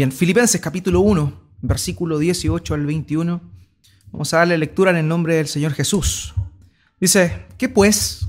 Bien, 0.00 0.12
Filipenses 0.12 0.62
capítulo 0.62 1.00
1, 1.00 1.58
versículo 1.60 2.18
18 2.18 2.72
al 2.72 2.86
21. 2.86 3.38
Vamos 4.10 4.32
a 4.32 4.38
darle 4.38 4.56
lectura 4.56 4.92
en 4.92 4.96
el 4.96 5.06
nombre 5.06 5.34
del 5.34 5.46
Señor 5.46 5.74
Jesús. 5.74 6.32
Dice, 6.98 7.44
¿qué 7.58 7.68
pues? 7.68 8.26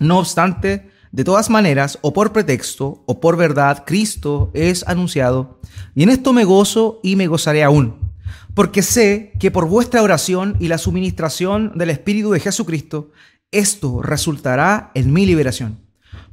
No 0.00 0.18
obstante, 0.18 0.90
de 1.12 1.22
todas 1.22 1.50
maneras, 1.50 2.00
o 2.02 2.12
por 2.12 2.32
pretexto, 2.32 3.04
o 3.06 3.20
por 3.20 3.36
verdad, 3.36 3.84
Cristo 3.86 4.50
es 4.54 4.84
anunciado, 4.88 5.60
y 5.94 6.02
en 6.02 6.08
esto 6.08 6.32
me 6.32 6.42
gozo 6.42 6.98
y 7.04 7.14
me 7.14 7.28
gozaré 7.28 7.62
aún, 7.62 8.12
porque 8.54 8.82
sé 8.82 9.34
que 9.38 9.52
por 9.52 9.68
vuestra 9.68 10.02
oración 10.02 10.56
y 10.58 10.66
la 10.66 10.78
suministración 10.78 11.70
del 11.76 11.90
Espíritu 11.90 12.32
de 12.32 12.40
Jesucristo, 12.40 13.12
esto 13.52 14.02
resultará 14.02 14.90
en 14.94 15.12
mi 15.12 15.26
liberación, 15.26 15.83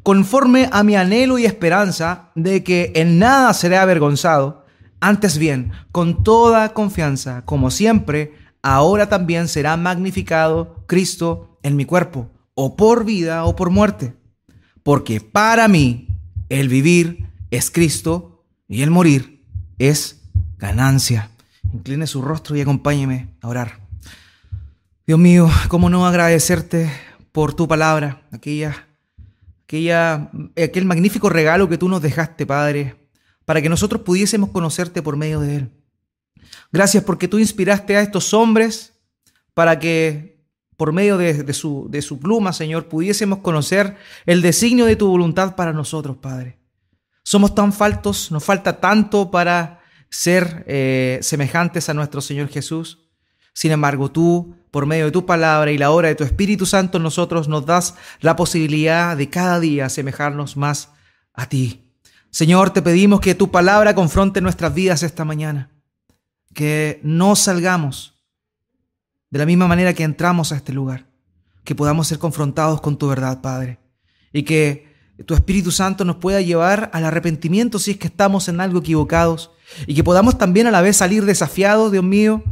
conforme 0.04 0.70
a 0.72 0.84
mi 0.84 0.96
anhelo 0.96 1.38
y 1.38 1.46
esperanza 1.46 2.32
de 2.36 2.64
que 2.64 2.92
en 2.96 3.20
nada 3.20 3.54
seré 3.54 3.78
avergonzado, 3.78 4.66
antes 5.00 5.38
bien, 5.38 5.72
con 5.92 6.24
toda 6.24 6.74
confianza, 6.74 7.44
como 7.46 7.72
siempre, 7.72 8.34
ahora 8.62 9.10
también 9.10 9.48
será 9.48 9.78
magnificado 9.78 10.84
Cristo 10.88 11.58
en 11.64 11.76
mi 11.76 11.86
cuerpo, 11.86 12.30
o 12.54 12.76
por 12.76 13.06
vida 13.06 13.46
o 13.46 13.56
por 13.56 13.70
muerte 13.70 14.16
porque 14.84 15.22
para 15.22 15.68
mí 15.68 16.08
el 16.50 16.68
vivir 16.68 17.30
es 17.52 17.72
Cristo 17.72 18.44
y 18.68 18.82
el 18.82 18.92
morir 18.92 19.46
es 19.78 20.22
ganancia. 20.58 21.32
Incline 21.74 22.08
su 22.08 22.22
rostro 22.22 22.56
y 22.56 22.62
acompáñeme 22.62 23.36
a 23.42 23.48
orar. 23.48 23.80
Dios 25.06 25.20
mío, 25.20 25.50
¿cómo 25.68 25.90
no 25.90 26.06
agradecerte 26.06 26.92
por 27.32 27.54
tu 27.54 27.68
palabra, 27.68 28.24
aquella, 28.32 28.88
aquella, 29.72 30.30
aquel 30.62 30.84
magnífico 30.84 31.30
regalo 31.30 31.70
que 31.70 31.78
tú 31.78 31.88
nos 31.88 32.02
dejaste, 32.02 32.46
Padre, 32.46 32.98
para 33.46 33.62
que 33.62 33.70
nosotros 33.70 34.02
pudiésemos 34.02 34.50
conocerte 34.50 35.02
por 35.02 35.16
medio 35.16 35.40
de 35.40 35.56
él? 35.56 35.72
Gracias 36.74 37.06
porque 37.06 37.30
tú 37.30 37.40
inspiraste 37.40 37.96
a 37.96 38.02
estos 38.02 38.34
hombres 38.34 38.94
para 39.54 39.80
que 39.80 40.42
por 40.76 40.92
medio 40.92 41.18
de, 41.18 41.54
su, 41.54 41.88
de 41.90 42.02
su 42.02 42.20
pluma, 42.20 42.52
Señor, 42.52 42.88
pudiésemos 42.88 43.40
conocer 43.40 43.96
el 44.26 44.42
designio 44.42 44.86
de 44.86 44.98
tu 44.98 45.08
voluntad 45.08 45.56
para 45.56 45.72
nosotros, 45.72 46.18
Padre. 46.18 46.58
Somos 47.24 47.56
tan 47.56 47.72
faltos, 47.72 48.30
nos 48.32 48.44
falta 48.44 48.82
tanto 48.82 49.32
para 49.32 49.80
ser 50.10 50.66
eh, 50.68 51.20
semejantes 51.22 51.88
a 51.88 51.94
nuestro 51.94 52.20
Señor 52.20 52.50
Jesús. 52.50 52.98
Sin 53.54 53.72
embargo, 53.72 54.12
tú, 54.12 54.56
por 54.72 54.86
medio 54.86 55.06
de 55.06 55.12
tu 55.12 55.26
palabra 55.26 55.72
y 55.72 55.78
la 55.78 55.92
obra 55.92 56.08
de 56.08 56.16
tu 56.16 56.24
Espíritu 56.24 56.66
Santo, 56.66 56.98
nosotros 56.98 57.50
nos 57.50 57.66
das 57.66 57.96
la 58.22 58.38
posibilidad 58.38 59.16
de 59.18 59.30
cada 59.30 59.60
día 59.60 59.86
asemejarnos 59.86 60.56
más 60.56 60.90
a 61.34 61.48
ti. 61.48 61.92
Señor, 62.30 62.72
te 62.72 62.82
pedimos 62.82 63.20
que 63.20 63.36
tu 63.36 63.52
palabra 63.52 63.94
confronte 63.94 64.40
nuestras 64.40 64.74
vidas 64.74 65.04
esta 65.04 65.26
mañana, 65.26 65.70
que 66.54 67.02
no 67.04 67.36
salgamos 67.36 68.24
de 69.30 69.40
la 69.40 69.46
misma 69.46 69.68
manera 69.68 69.94
que 69.94 70.04
entramos 70.04 70.54
a 70.54 70.56
este 70.56 70.72
lugar, 70.72 71.06
que 71.66 71.76
podamos 71.76 72.08
ser 72.08 72.20
confrontados 72.20 72.80
con 72.80 72.98
tu 72.98 73.08
verdad, 73.08 73.42
Padre, 73.42 73.80
y 74.32 74.44
que 74.44 74.90
tu 75.26 75.34
Espíritu 75.34 75.72
Santo 75.72 76.06
nos 76.06 76.16
pueda 76.16 76.40
llevar 76.40 76.90
al 76.94 77.04
arrepentimiento 77.04 77.80
si 77.80 77.92
es 77.92 77.98
que 77.98 78.08
estamos 78.08 78.48
en 78.48 78.62
algo 78.62 78.80
equivocados, 78.80 79.52
y 79.86 79.96
que 79.96 80.04
podamos 80.04 80.38
también 80.38 80.68
a 80.68 80.72
la 80.72 80.82
vez 80.82 80.98
salir 80.98 81.26
desafiados, 81.26 81.92
Dios 81.92 82.04
mío, 82.04 82.44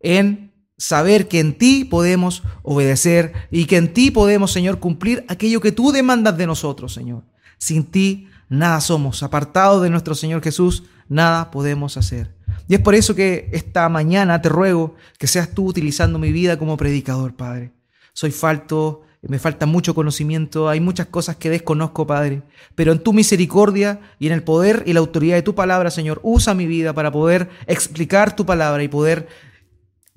en 0.00 0.43
saber 0.76 1.28
que 1.28 1.40
en 1.40 1.56
ti 1.56 1.84
podemos 1.84 2.42
obedecer 2.62 3.32
y 3.50 3.66
que 3.66 3.76
en 3.76 3.92
ti 3.92 4.10
podemos, 4.10 4.52
Señor, 4.52 4.78
cumplir 4.78 5.24
aquello 5.28 5.60
que 5.60 5.72
tú 5.72 5.92
demandas 5.92 6.36
de 6.36 6.46
nosotros, 6.46 6.92
Señor. 6.92 7.22
Sin 7.58 7.84
ti 7.84 8.28
nada 8.48 8.80
somos, 8.80 9.22
apartados 9.22 9.82
de 9.82 9.90
nuestro 9.90 10.14
Señor 10.14 10.42
Jesús, 10.42 10.84
nada 11.08 11.50
podemos 11.50 11.96
hacer. 11.96 12.34
Y 12.68 12.74
es 12.74 12.80
por 12.80 12.94
eso 12.94 13.14
que 13.14 13.48
esta 13.52 13.88
mañana 13.88 14.40
te 14.40 14.48
ruego 14.48 14.94
que 15.18 15.26
seas 15.26 15.50
tú 15.50 15.66
utilizando 15.66 16.18
mi 16.18 16.32
vida 16.32 16.58
como 16.58 16.76
predicador, 16.76 17.34
Padre. 17.34 17.72
Soy 18.12 18.30
falto, 18.30 19.02
me 19.22 19.38
falta 19.38 19.66
mucho 19.66 19.94
conocimiento, 19.94 20.68
hay 20.68 20.80
muchas 20.80 21.06
cosas 21.06 21.36
que 21.36 21.50
desconozco, 21.50 22.06
Padre. 22.06 22.42
Pero 22.74 22.92
en 22.92 22.98
tu 22.98 23.12
misericordia 23.12 24.00
y 24.18 24.26
en 24.26 24.32
el 24.32 24.42
poder 24.42 24.82
y 24.86 24.92
la 24.92 25.00
autoridad 25.00 25.36
de 25.36 25.42
tu 25.42 25.54
palabra, 25.54 25.90
Señor, 25.90 26.20
usa 26.22 26.54
mi 26.54 26.66
vida 26.66 26.92
para 26.92 27.10
poder 27.10 27.48
explicar 27.66 28.36
tu 28.36 28.46
palabra 28.46 28.82
y 28.82 28.88
poder 28.88 29.28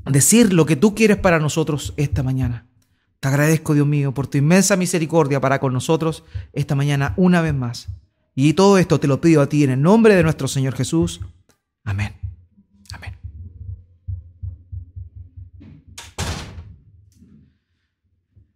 decir 0.10 0.54
lo 0.54 0.66
que 0.66 0.76
tú 0.76 0.96
quieres 0.96 1.18
para 1.18 1.40
nosotros 1.40 1.94
esta 1.98 2.24
mañana. 2.24 2.66
Te 3.20 3.28
agradezco, 3.28 3.74
Dios 3.74 3.88
mío, 3.88 4.14
por 4.14 4.28
tu 4.28 4.38
inmensa 4.38 4.76
misericordia 4.76 5.42
para 5.42 5.60
con 5.60 5.74
nosotros 5.74 6.24
esta 6.54 6.76
mañana 6.76 7.14
una 7.18 7.42
vez 7.42 7.54
más. 7.54 7.88
Y 8.36 8.54
todo 8.54 8.78
esto 8.78 9.00
te 9.00 9.08
lo 9.08 9.20
pido 9.20 9.42
a 9.42 9.50
ti 9.50 9.64
en 9.64 9.72
el 9.72 9.82
nombre 9.82 10.16
de 10.16 10.22
nuestro 10.22 10.48
Señor 10.48 10.76
Jesús. 10.76 11.22
Amén. 11.84 12.14
Amén. 12.92 13.16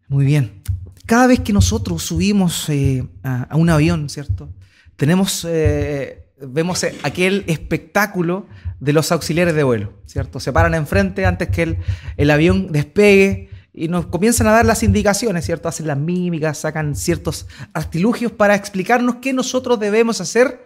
Muy 0.08 0.26
bien. 0.26 0.62
Cada 1.08 1.28
vez 1.28 1.40
que 1.40 1.52
nosotros 1.52 2.04
subimos 2.04 2.70
eh, 2.70 3.08
a, 3.24 3.56
un 3.56 3.70
avión, 3.70 4.08
¿cierto? 4.08 4.50
Tenemos, 4.96 5.46
eh, 5.50 6.21
vemos 6.47 6.84
eh, 6.84 6.96
aquel 7.03 7.44
espectáculo 7.47 8.47
de 8.79 8.94
los 8.94 9.12
auxiliares 9.12 9.56
de 9.56 9.63
vuelo, 9.63 9.94
¿cierto? 10.06 10.40
Se 10.40 10.52
paran 10.52 10.74
enfrente 10.74 11.25
antes 11.25 11.50
que 11.50 11.63
el, 11.63 11.78
el 12.18 12.31
avión 12.31 12.72
despegue 12.72 13.50
y 13.74 13.88
nos 13.88 14.07
comienzan 14.07 14.47
a 14.47 14.52
dar 14.52 14.66
las 14.66 14.84
indicaciones, 14.84 15.46
¿cierto? 15.46 15.69
Hacen 15.69 15.88
las 15.88 15.97
mímicas, 15.97 16.57
sacan 16.57 16.96
ciertos 16.96 17.47
artilugios 17.74 18.31
para 18.31 18.56
explicarnos 18.56 19.16
qué 19.16 19.34
nosotros 19.34 19.79
debemos 19.79 20.19
hacer 20.19 20.66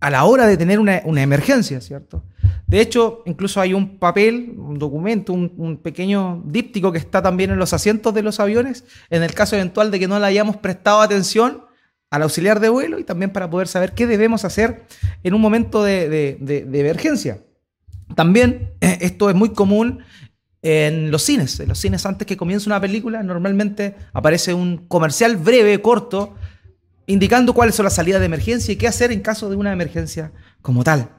a 0.00 0.10
la 0.10 0.24
hora 0.24 0.46
de 0.46 0.56
tener 0.56 0.78
una, 0.78 0.98
emergencia, 0.98 1.80
¿cierto? 1.80 2.24
De 2.66 2.80
hecho, 2.80 3.22
incluso 3.26 3.60
hay 3.60 3.74
un 3.74 3.98
papel, 3.98 4.54
un 4.56 4.78
documento, 4.78 5.32
un, 5.32 5.80
pequeño 5.82 6.42
díptico 6.46 6.92
que 6.92 6.98
está 6.98 7.22
también 7.22 7.50
en 7.50 7.58
los 7.58 7.72
asientos 7.72 8.14
de 8.14 8.22
los 8.22 8.40
aviones, 8.40 8.84
en 9.10 9.22
el 9.22 9.34
caso 9.34 9.56
eventual 9.56 9.90
de 9.90 9.98
que 9.98 10.08
no 10.08 10.18
le 10.18 10.26
hayamos 10.26 10.56
prestado 10.56 11.00
atención 11.00 11.67
al 12.10 12.22
auxiliar 12.22 12.60
de 12.60 12.68
vuelo 12.68 12.98
y 12.98 13.04
también 13.04 13.32
para 13.32 13.50
poder 13.50 13.68
saber 13.68 13.92
qué 13.92 14.06
debemos 14.06 14.44
hacer 14.44 14.86
en 15.22 15.34
un 15.34 15.40
momento 15.40 15.82
de, 15.82 16.38
emergencia. 16.72 17.42
También 18.14 18.72
eh, 18.80 18.98
esto 19.02 19.28
es 19.28 19.36
muy 19.36 19.50
común 19.50 20.00
en 20.62 21.10
los 21.10 21.22
cines. 21.22 21.60
En 21.60 21.68
los 21.68 21.78
cines 21.78 22.06
antes 22.06 22.26
que 22.26 22.36
comience 22.36 22.68
una 22.68 22.80
película 22.80 23.22
normalmente 23.22 23.94
aparece 24.12 24.54
un 24.54 24.88
comercial 24.88 25.36
breve, 25.36 25.80
corto, 25.82 26.34
indicando 27.06 27.52
cuáles 27.52 27.74
son 27.74 27.84
las 27.84 27.94
salidas 27.94 28.20
de 28.20 28.26
emergencia 28.26 28.72
y 28.72 28.76
qué 28.76 28.88
hacer 28.88 29.12
en 29.12 29.20
caso 29.20 29.50
de 29.50 29.56
una 29.56 29.72
emergencia 29.72 30.32
como 30.62 30.84
tal. 30.84 31.10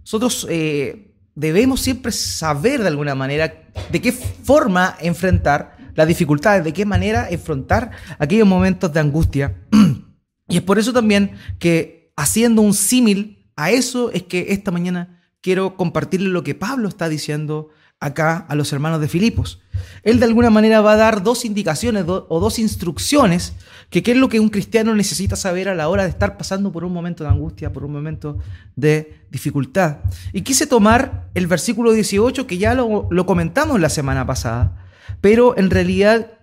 Nosotros 0.00 0.46
eh, 0.50 1.14
debemos 1.34 1.80
siempre 1.80 2.12
saber 2.12 2.82
de 2.82 2.88
alguna 2.88 3.14
manera 3.14 3.52
de 3.90 4.00
qué 4.00 4.12
forma 4.12 4.96
enfrentar 5.00 5.76
las 5.94 6.06
dificultades, 6.06 6.62
de 6.62 6.72
qué 6.72 6.84
manera 6.84 7.28
enfrentar 7.30 7.90
aquellos 8.18 8.46
momentos 8.46 8.92
de 8.92 9.00
angustia. 9.00 9.56
y 10.48 10.56
es 10.56 10.62
por 10.62 10.78
eso 10.78 10.92
también 10.92 11.32
que 11.58 12.12
haciendo 12.16 12.62
un 12.62 12.74
símil 12.74 13.50
a 13.56 13.70
eso 13.70 14.10
es 14.12 14.22
que 14.22 14.46
esta 14.50 14.70
mañana 14.70 15.20
quiero 15.40 15.76
compartirle 15.76 16.28
lo 16.28 16.42
que 16.42 16.54
Pablo 16.54 16.88
está 16.88 17.08
diciendo 17.08 17.70
acá 18.00 18.44
a 18.48 18.54
los 18.54 18.72
hermanos 18.72 19.00
de 19.00 19.08
Filipos. 19.08 19.60
Él 20.02 20.18
de 20.18 20.26
alguna 20.26 20.50
manera 20.50 20.80
va 20.80 20.92
a 20.92 20.96
dar 20.96 21.22
dos 21.22 21.44
indicaciones 21.44 22.04
o 22.06 22.40
dos 22.40 22.58
instrucciones 22.58 23.54
que 23.90 24.02
qué 24.02 24.12
es 24.12 24.16
lo 24.16 24.28
que 24.28 24.40
un 24.40 24.48
cristiano 24.48 24.94
necesita 24.94 25.36
saber 25.36 25.68
a 25.68 25.74
la 25.74 25.88
hora 25.88 26.02
de 26.02 26.10
estar 26.10 26.36
pasando 26.36 26.72
por 26.72 26.84
un 26.84 26.92
momento 26.92 27.24
de 27.24 27.30
angustia, 27.30 27.72
por 27.72 27.84
un 27.84 27.92
momento 27.92 28.38
de 28.74 29.24
dificultad. 29.30 29.98
Y 30.32 30.42
quise 30.42 30.66
tomar 30.66 31.28
el 31.34 31.46
versículo 31.46 31.92
18 31.92 32.46
que 32.46 32.58
ya 32.58 32.74
lo, 32.74 33.08
comentamos 33.26 33.80
la 33.80 33.88
semana 33.88 34.26
pasada, 34.26 34.86
pero 35.20 35.56
en 35.56 35.70
realidad 35.70 36.35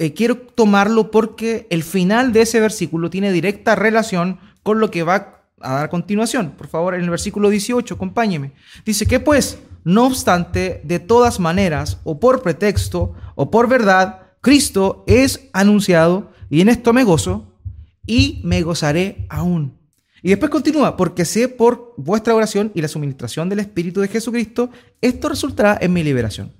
eh, 0.00 0.14
quiero 0.14 0.38
tomarlo 0.38 1.10
porque 1.10 1.66
el 1.68 1.82
final 1.82 2.32
de 2.32 2.40
ese 2.40 2.58
versículo 2.58 3.10
tiene 3.10 3.32
directa 3.32 3.76
relación 3.76 4.40
con 4.62 4.80
lo 4.80 4.90
que 4.90 5.02
va 5.02 5.42
a 5.60 5.74
dar 5.74 5.90
continuación. 5.90 6.52
Por 6.56 6.68
favor, 6.68 6.94
en 6.94 7.02
el 7.02 7.10
versículo 7.10 7.50
18, 7.50 7.96
acompáñeme. 7.96 8.52
Dice 8.86 9.04
que 9.04 9.20
pues 9.20 9.58
no 9.84 10.06
obstante, 10.06 10.80
de 10.84 11.00
todas 11.00 11.38
maneras, 11.38 11.98
o 12.04 12.18
por 12.18 12.40
pretexto, 12.40 13.14
o 13.34 13.50
por 13.50 13.68
verdad, 13.68 14.22
Cristo 14.40 15.04
es 15.06 15.50
anunciado, 15.52 16.32
y 16.48 16.62
en 16.62 16.70
esto 16.70 16.94
me 16.94 17.04
gozo, 17.04 17.52
y 18.06 18.40
me 18.42 18.62
gozaré 18.62 19.26
aún. 19.28 19.78
Y 20.22 20.30
después 20.30 20.50
continúa, 20.50 20.96
porque 20.96 21.26
sé 21.26 21.48
por 21.48 21.92
vuestra 21.98 22.34
oración 22.34 22.72
y 22.74 22.80
la 22.80 22.88
suministración 22.88 23.50
del 23.50 23.60
Espíritu 23.60 24.00
de 24.00 24.08
Jesucristo, 24.08 24.70
esto 25.02 25.28
resultará 25.28 25.76
en 25.78 25.92
mi 25.92 26.02
liberación. 26.02 26.52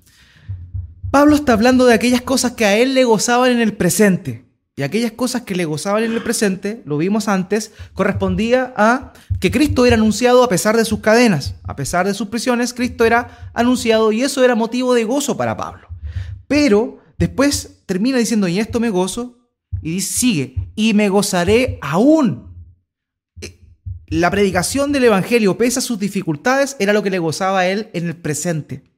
Pablo 1.11 1.35
está 1.35 1.51
hablando 1.51 1.85
de 1.85 1.93
aquellas 1.93 2.21
cosas 2.21 2.53
que 2.53 2.63
a 2.63 2.77
él 2.77 2.93
le 2.93 3.03
gozaban 3.03 3.51
en 3.51 3.59
el 3.59 3.73
presente. 3.73 4.45
Y 4.77 4.83
aquellas 4.83 5.11
cosas 5.11 5.41
que 5.41 5.55
le 5.55 5.65
gozaban 5.65 6.03
en 6.05 6.13
el 6.13 6.23
presente, 6.23 6.81
lo 6.85 6.97
vimos 6.97 7.27
antes, 7.27 7.73
correspondía 7.93 8.73
a 8.77 9.11
que 9.41 9.51
Cristo 9.51 9.85
era 9.85 9.97
anunciado 9.97 10.41
a 10.41 10.47
pesar 10.47 10.77
de 10.77 10.85
sus 10.85 11.01
cadenas, 11.01 11.55
a 11.63 11.75
pesar 11.75 12.07
de 12.07 12.13
sus 12.13 12.29
prisiones, 12.29 12.73
Cristo 12.73 13.03
era 13.03 13.51
anunciado 13.53 14.13
y 14.13 14.21
eso 14.21 14.41
era 14.41 14.55
motivo 14.55 14.93
de 14.93 15.03
gozo 15.03 15.35
para 15.35 15.57
Pablo. 15.57 15.89
Pero 16.47 16.99
después 17.17 17.81
termina 17.85 18.17
diciendo, 18.17 18.47
y 18.47 18.59
esto 18.59 18.79
me 18.79 18.89
gozo, 18.89 19.37
y 19.81 19.99
sigue, 19.99 20.55
y 20.75 20.93
me 20.93 21.09
gozaré 21.09 21.77
aún. 21.81 22.49
la 24.07 24.31
predicación 24.31 24.93
del 24.93 25.03
Evangelio, 25.03 25.57
pese 25.57 25.79
a 25.79 25.81
sus 25.81 25.99
dificultades, 25.99 26.77
era 26.79 26.93
lo 26.93 27.03
que 27.03 27.09
le 27.09 27.19
gozaba 27.19 27.59
a 27.59 27.67
él 27.67 27.89
en 27.93 28.07
el 28.07 28.15
presente. 28.15 28.90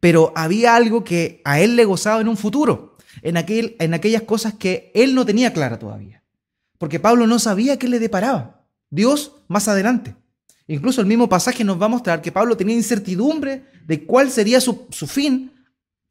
Pero 0.00 0.32
había 0.36 0.74
algo 0.74 1.04
que 1.04 1.40
a 1.44 1.60
él 1.60 1.76
le 1.76 1.84
gozaba 1.84 2.20
en 2.20 2.28
un 2.28 2.36
futuro, 2.36 2.96
en, 3.22 3.36
aquel, 3.36 3.76
en 3.78 3.94
aquellas 3.94 4.22
cosas 4.22 4.54
que 4.54 4.90
él 4.94 5.14
no 5.14 5.24
tenía 5.24 5.52
clara 5.52 5.78
todavía. 5.78 6.22
Porque 6.78 7.00
Pablo 7.00 7.26
no 7.26 7.38
sabía 7.38 7.78
qué 7.78 7.88
le 7.88 7.98
deparaba. 7.98 8.64
Dios 8.90 9.32
más 9.48 9.68
adelante. 9.68 10.14
Incluso 10.68 11.00
el 11.00 11.06
mismo 11.06 11.28
pasaje 11.28 11.64
nos 11.64 11.80
va 11.80 11.86
a 11.86 11.90
mostrar 11.90 12.20
que 12.20 12.32
Pablo 12.32 12.56
tenía 12.56 12.76
incertidumbre 12.76 13.64
de 13.86 14.04
cuál 14.04 14.30
sería 14.30 14.60
su, 14.60 14.86
fin 15.06 15.52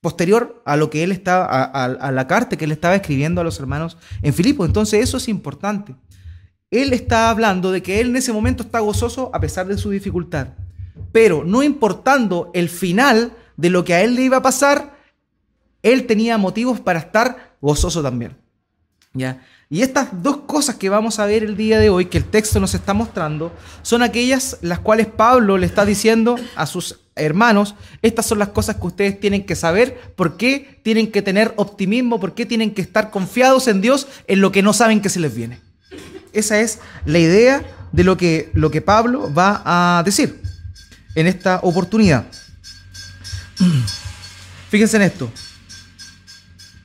posterior 0.02 0.62
a 0.66 0.78
lo 0.78 0.90
que 0.90 1.04
él 1.04 1.12
estaba, 1.12 1.46
a, 1.46 2.12
la 2.12 2.28
carta 2.28 2.58
que 2.58 2.66
él 2.66 2.72
estaba 2.72 2.96
escribiendo 2.96 3.42
a 3.42 3.44
los 3.44 3.60
hermanos 3.60 3.98
en 4.22 4.34
Filipo. 4.34 4.66
Entonces 4.66 5.04
eso 5.04 5.18
es 5.18 5.28
importante 5.28 5.96
él 6.72 6.94
está 6.94 7.30
hablando 7.30 7.72
de 7.72 7.82
que 7.82 8.00
él 8.00 8.10
en 8.10 8.16
ese 8.18 8.34
momento 8.34 8.64
está 8.64 8.80
gozoso 8.80 9.30
a 9.34 9.40
pesar 9.40 9.68
de 9.68 9.78
su 9.78 9.90
dificultad. 9.90 10.50
Pero 11.12 11.44
no 11.46 11.64
importando 11.64 12.52
el 12.54 12.70
final 12.70 13.32
de 13.57 13.69
lo 13.69 13.84
que 13.84 13.94
a 13.94 14.02
él 14.02 14.16
le 14.16 14.24
iba 14.24 14.38
a 14.38 14.42
pasar, 14.42 14.96
él 15.84 16.06
tenía 16.07 16.38
motivos 16.38 16.80
para 16.80 17.00
estar 17.00 17.56
gozoso 17.62 18.02
también. 18.02 18.36
¿Ya? 19.13 19.42
Y 19.69 19.81
estas 19.81 20.22
dos 20.22 20.38
cosas 20.46 20.75
que 20.75 20.90
vamos 20.90 21.19
a 21.19 21.25
ver 21.25 21.44
el 21.44 21.57
día 21.57 21.80
de 21.80 21.90
hoy, 21.90 22.06
que 22.06 22.18
el 22.18 22.25
texto 22.25 22.60
nos 22.60 22.74
está 22.75 22.94
mostrando, 22.94 23.52
son 23.81 24.04
aquellas 24.04 24.57
las 24.62 24.80
cuales 24.80 25.07
Pablo 25.07 25.57
le 25.57 25.66
está 25.66 25.86
diciendo 25.86 26.36
a 26.56 26.66
sus 26.66 27.00
hermanos, 27.16 27.75
estas 28.02 28.25
son 28.25 28.40
las 28.40 28.50
cosas 28.50 28.75
que 28.75 28.88
ustedes 28.88 29.19
tienen 29.19 29.46
que 29.46 29.56
saber, 29.56 30.13
por 30.16 30.38
qué 30.38 30.80
tienen 30.84 31.12
que 31.12 31.22
tener 31.22 31.54
optimismo, 31.56 32.19
por 32.19 32.36
qué 32.36 32.46
tienen 32.46 32.74
que 32.74 32.81
estar 32.81 33.10
confiados 33.10 33.68
en 33.68 33.81
Dios 33.81 34.08
en 34.28 34.42
lo 34.42 34.51
que 34.51 34.62
no 34.62 34.74
saben 34.74 35.01
que 35.01 35.10
se 35.10 35.19
les 35.19 35.34
viene. 35.34 35.60
Esa 36.34 36.60
es 36.60 36.80
la 37.06 37.18
idea 37.18 37.63
de 37.92 38.04
lo 38.04 38.18
que, 38.18 38.51
lo 38.54 38.69
que 38.69 38.81
Pablo 38.81 39.34
va 39.34 39.62
a 39.66 40.04
decir 40.04 40.42
en 41.16 41.28
esta 41.28 41.60
oportunidad. 41.63 42.25
Fíjense 44.69 44.98
en 44.98 45.04
esto. 45.04 45.31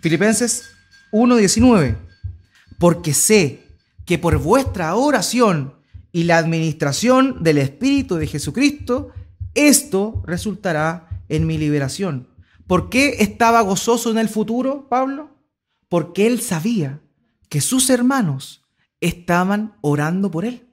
Filipenses 0.01 0.71
1.19. 1.13 1.97
Porque 2.79 3.15
sé 3.15 3.65
que 4.07 4.19
por 4.19 4.39
vuestra 4.39 4.95
oración 4.95 5.75
y 6.13 6.25
la 6.25 6.39
administración 6.39 7.43
del 7.43 7.59
Espíritu 7.59 8.17
de 8.17 8.27
Jesucristo, 8.27 9.13
esto 9.55 10.23
resultará 10.27 11.09
en 11.29 11.47
mi 11.47 11.59
liberación. 11.59 12.29
¿Por 12.67 12.89
qué 12.89 13.17
estaba 13.21 13.61
gozoso 13.61 14.11
en 14.11 14.19
el 14.19 14.29
futuro, 14.29 14.89
Pablo? 14.89 15.31
Porque 15.89 16.27
él 16.27 16.41
sabía 16.41 17.01
que 17.49 17.61
sus 17.61 17.91
hermanos 17.91 18.65
estaban 19.01 19.75
orando 19.81 20.31
por 20.31 20.45
él. 20.45 20.69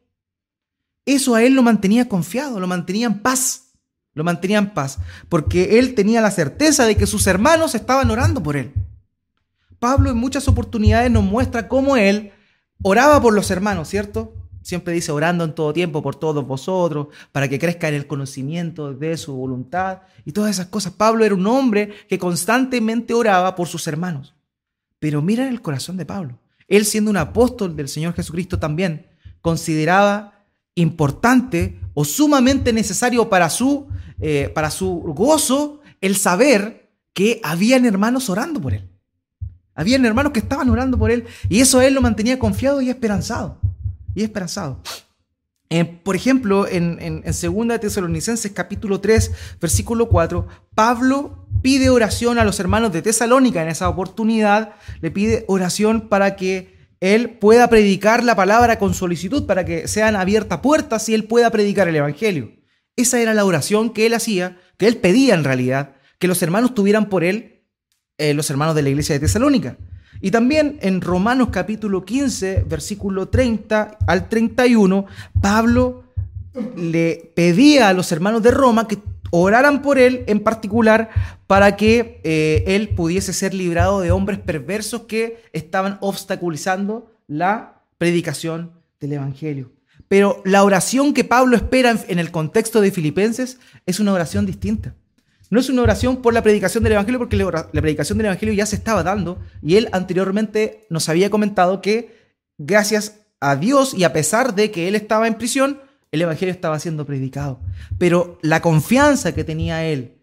Eso 1.06 1.36
a 1.36 1.44
él 1.44 1.54
lo 1.54 1.64
mantenía 1.64 2.10
confiado, 2.10 2.60
lo 2.60 2.68
mantenía 2.68 3.08
en 3.08 3.20
paz, 3.20 3.67
lo 4.18 4.24
mantenía 4.24 4.58
en 4.58 4.72
paz, 4.72 4.98
porque 5.30 5.78
él 5.78 5.94
tenía 5.94 6.22
la 6.22 6.32
certeza 6.32 6.86
de 6.88 6.98
que 6.98 7.06
sus 7.06 7.28
hermanos 7.28 7.76
estaban 7.76 8.10
orando 8.10 8.42
por 8.42 8.58
él. 8.58 8.74
Pablo 9.78 10.10
en 10.10 10.18
muchas 10.18 10.48
oportunidades 10.48 11.12
nos 11.12 11.24
muestra 11.24 11.68
cómo 11.68 11.98
él 11.98 12.32
oraba 12.82 13.22
por 13.22 13.36
los 13.36 13.52
hermanos, 13.52 13.88
¿cierto? 13.90 14.34
Siempre 14.64 14.96
dice 14.96 15.12
orando 15.12 15.44
en 15.44 15.54
todo 15.54 15.72
tiempo 15.72 16.02
por 16.02 16.16
todos 16.16 16.46
vosotros, 16.48 17.10
para 17.32 17.48
que 17.48 17.60
crezca 17.60 17.88
en 17.90 17.94
el 17.94 18.08
conocimiento 18.08 18.92
de 18.92 19.16
su 19.18 19.36
voluntad 19.36 20.00
y 20.26 20.32
todas 20.32 20.50
esas 20.50 20.66
cosas. 20.66 20.94
Pablo 20.94 21.24
era 21.24 21.36
un 21.36 21.46
hombre 21.46 21.94
que 22.10 22.18
constantemente 22.18 23.14
oraba 23.14 23.56
por 23.56 23.68
sus 23.68 23.88
hermanos. 23.88 24.34
Pero 24.98 25.22
mira 25.22 25.48
el 25.48 25.62
corazón 25.62 25.96
de 25.96 26.08
Pablo. 26.08 26.40
Él 26.68 26.86
siendo 26.86 27.12
un 27.12 27.18
apóstol 27.18 27.76
del 27.76 27.88
Señor 27.88 28.16
Jesucristo 28.16 28.58
también 28.58 29.06
consideraba 29.42 30.44
importante 30.74 31.80
o 32.00 32.06
sumamente 32.06 32.72
necesario 32.72 33.28
para 33.28 33.50
su, 33.50 33.88
eh, 34.22 34.52
para 34.54 34.70
su 34.70 34.88
gozo 35.16 35.80
el 36.00 36.16
saber 36.16 36.92
que 37.12 37.42
habían 37.44 37.88
hermanos 37.88 38.30
orando 38.30 38.62
por 38.62 38.76
él. 38.76 38.88
Habían 39.74 40.06
hermanos 40.06 40.32
que 40.32 40.38
estaban 40.38 40.70
orando 40.70 41.00
por 41.00 41.10
él 41.10 41.26
y 41.50 41.60
eso 41.60 41.82
él 41.82 41.96
lo 41.96 42.02
mantenía 42.02 42.38
confiado 42.38 42.82
y 42.82 42.92
esperanzado. 42.92 43.58
Y 44.14 44.22
esperanzado. 44.22 44.80
por 46.04 46.16
ejemplo, 46.16 46.68
en, 46.68 47.00
en, 47.02 47.24
2 47.24 47.80
Tesalonicenses 47.82 48.52
capítulo 48.52 49.02
3, 49.02 49.32
versículo 49.60 50.08
4, 50.08 50.48
Pablo 50.76 51.48
pide 51.64 51.90
oración 51.90 52.38
a 52.38 52.44
los 52.44 52.60
hermanos 52.60 52.94
de 52.94 53.02
Tesalónica 53.02 53.64
en 53.64 53.70
esa 53.70 53.90
oportunidad, 53.90 54.76
le 55.02 55.10
pide 55.10 55.46
oración 55.48 56.10
para 56.10 56.36
que 56.36 56.77
él 57.00 57.32
pueda 57.32 57.70
predicar 57.70 58.24
la 58.24 58.36
palabra 58.36 58.80
con 58.80 58.94
solicitud, 58.94 59.46
para 59.46 59.66
que 59.66 59.88
sean 59.88 60.16
abiertas 60.16 60.60
puertas 60.60 61.08
y 61.10 61.14
él 61.14 61.26
pueda 61.26 61.52
predicar 61.52 61.88
el 61.88 61.96
Evangelio. 61.96 62.52
Esa 62.96 63.22
era 63.22 63.34
la 63.34 63.46
oración 63.46 63.92
que 63.92 64.08
él 64.08 64.14
hacía, 64.14 64.58
que 64.78 64.88
él 64.88 64.98
pedía 64.98 65.36
en 65.36 65.44
realidad, 65.44 65.96
que 66.20 66.28
los 66.28 66.42
hermanos 66.42 66.74
tuvieran 66.74 67.10
por 67.10 67.24
él, 67.24 67.64
eh, 68.18 68.34
los 68.34 68.50
hermanos 68.50 68.76
de 68.76 68.82
la 68.82 68.90
iglesia 68.90 69.14
de 69.14 69.20
Tesalónica. 69.20 69.78
Y 70.20 70.32
también 70.32 70.80
en 70.82 71.02
Romanos 71.02 71.50
capítulo 71.52 72.04
15, 72.04 72.66
versículo 72.68 73.30
30 73.30 74.00
al 74.08 74.30
31, 74.30 75.06
Pablo 75.40 76.06
le 76.76 77.32
pedía 77.36 77.90
a 77.90 77.94
los 77.94 78.12
hermanos 78.12 78.42
de 78.42 78.50
Roma 78.50 78.88
que 78.88 78.98
oraran 79.32 79.82
por 79.82 80.00
él 80.00 80.24
en 80.28 80.40
particular 80.40 81.10
para 81.48 81.76
que 81.76 82.22
eh, 82.24 82.64
él 82.68 82.90
pudiese 82.90 83.34
ser 83.34 83.54
librado 83.54 84.02
de 84.02 84.12
hombres 84.12 84.40
perversos 84.40 85.04
que 85.04 85.44
estaban 85.54 85.98
obstaculizando 86.02 87.12
la 87.28 87.84
predicación 87.98 88.72
del 89.00 89.14
Evangelio. 89.14 89.72
Pero 90.08 90.42
la 90.46 90.64
oración 90.64 91.14
que 91.14 91.24
Pablo 91.24 91.56
espera 91.56 91.96
en 92.08 92.20
el 92.20 92.32
contexto 92.32 92.82
de 92.82 92.92
Filipenses 92.92 93.60
es 93.86 94.00
una 94.00 94.14
oración 94.14 94.46
distinta. 94.46 94.96
No 95.50 95.60
es 95.60 95.70
una 95.70 95.82
oración 95.82 96.22
por 96.22 96.34
la 96.34 96.44
predicación 96.44 96.84
del 96.84 96.94
Evangelio, 96.94 97.20
porque 97.20 97.38
la 97.38 97.82
predicación 97.82 98.18
del 98.18 98.28
Evangelio 98.28 98.54
ya 98.54 98.66
se 98.66 98.76
estaba 98.76 99.04
dando 99.04 99.40
y 99.62 99.76
él 99.76 99.88
anteriormente 99.94 100.86
nos 100.90 101.08
había 101.08 101.30
comentado 101.30 101.82
que 101.82 102.16
gracias 102.58 103.22
a 103.40 103.56
Dios 103.56 103.94
y 103.94 104.04
a 104.04 104.14
pesar 104.14 104.56
de 104.56 104.72
que 104.72 104.88
él 104.88 104.96
estaba 104.96 105.28
en 105.28 105.36
prisión, 105.36 105.80
el 106.12 106.22
Evangelio 106.22 106.54
estaba 106.54 106.80
siendo 106.80 107.06
predicado. 107.06 107.60
Pero 107.98 108.38
la 108.42 108.62
confianza 108.62 109.34
que 109.34 109.44
tenía 109.44 109.86
él, 109.86 110.16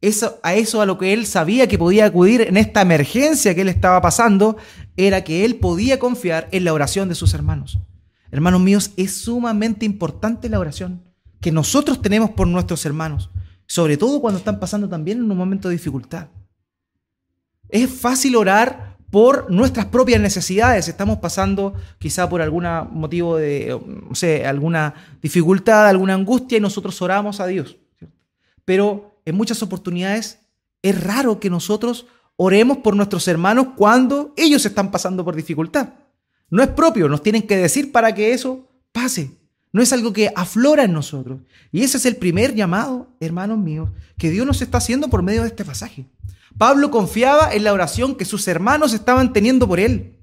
eso, 0.00 0.38
a 0.42 0.54
eso 0.54 0.80
a 0.80 0.86
lo 0.86 0.98
que 0.98 1.12
él 1.12 1.26
sabía 1.26 1.66
que 1.68 1.78
podía 1.78 2.06
acudir 2.06 2.42
en 2.42 2.56
esta 2.56 2.82
emergencia 2.82 3.54
que 3.54 3.62
él 3.62 3.68
estaba 3.68 4.00
pasando, 4.00 4.56
era 4.96 5.24
que 5.24 5.44
él 5.44 5.56
podía 5.56 5.98
confiar 5.98 6.48
en 6.52 6.64
la 6.64 6.72
oración 6.72 7.08
de 7.08 7.14
sus 7.14 7.34
hermanos. 7.34 7.78
Hermanos 8.30 8.60
míos, 8.60 8.92
es 8.96 9.16
sumamente 9.16 9.86
importante 9.86 10.48
la 10.48 10.58
oración 10.58 11.02
que 11.40 11.52
nosotros 11.52 12.02
tenemos 12.02 12.30
por 12.30 12.46
nuestros 12.46 12.84
hermanos, 12.84 13.30
sobre 13.66 13.96
todo 13.96 14.20
cuando 14.20 14.38
están 14.38 14.58
pasando 14.58 14.88
también 14.88 15.18
en 15.18 15.30
un 15.30 15.36
momento 15.36 15.68
de 15.68 15.76
dificultad. 15.76 16.28
Es 17.68 17.90
fácil 17.90 18.36
orar 18.36 18.87
por 19.10 19.50
nuestras 19.50 19.86
propias 19.86 20.20
necesidades. 20.20 20.88
Estamos 20.88 21.18
pasando 21.18 21.74
quizá 21.98 22.28
por 22.28 22.42
algún 22.42 22.66
motivo 22.92 23.36
de, 23.36 23.78
no 24.08 24.14
sé, 24.14 24.46
alguna 24.46 24.94
dificultad, 25.22 25.88
alguna 25.88 26.14
angustia 26.14 26.58
y 26.58 26.60
nosotros 26.60 27.00
oramos 27.00 27.40
a 27.40 27.46
Dios. 27.46 27.76
Pero 28.64 29.20
en 29.24 29.34
muchas 29.36 29.62
oportunidades 29.62 30.40
es 30.82 31.02
raro 31.02 31.40
que 31.40 31.50
nosotros 31.50 32.06
oremos 32.36 32.78
por 32.78 32.94
nuestros 32.94 33.26
hermanos 33.28 33.68
cuando 33.76 34.32
ellos 34.36 34.64
están 34.64 34.90
pasando 34.90 35.24
por 35.24 35.34
dificultad. 35.34 35.90
No 36.50 36.62
es 36.62 36.68
propio, 36.68 37.08
nos 37.08 37.22
tienen 37.22 37.42
que 37.42 37.56
decir 37.56 37.92
para 37.92 38.14
que 38.14 38.32
eso 38.32 38.68
pase. 38.92 39.37
No 39.72 39.82
es 39.82 39.92
algo 39.92 40.12
que 40.12 40.32
aflora 40.34 40.84
en 40.84 40.92
nosotros. 40.92 41.40
Y 41.72 41.82
ese 41.82 41.98
es 41.98 42.06
el 42.06 42.16
primer 42.16 42.54
llamado, 42.54 43.08
hermanos 43.20 43.58
míos, 43.58 43.90
que 44.16 44.30
Dios 44.30 44.46
nos 44.46 44.62
está 44.62 44.78
haciendo 44.78 45.08
por 45.08 45.22
medio 45.22 45.42
de 45.42 45.48
este 45.48 45.64
pasaje. 45.64 46.06
Pablo 46.56 46.90
confiaba 46.90 47.52
en 47.52 47.64
la 47.64 47.72
oración 47.72 48.16
que 48.16 48.24
sus 48.24 48.48
hermanos 48.48 48.92
estaban 48.92 49.32
teniendo 49.32 49.68
por 49.68 49.78
él. 49.78 50.16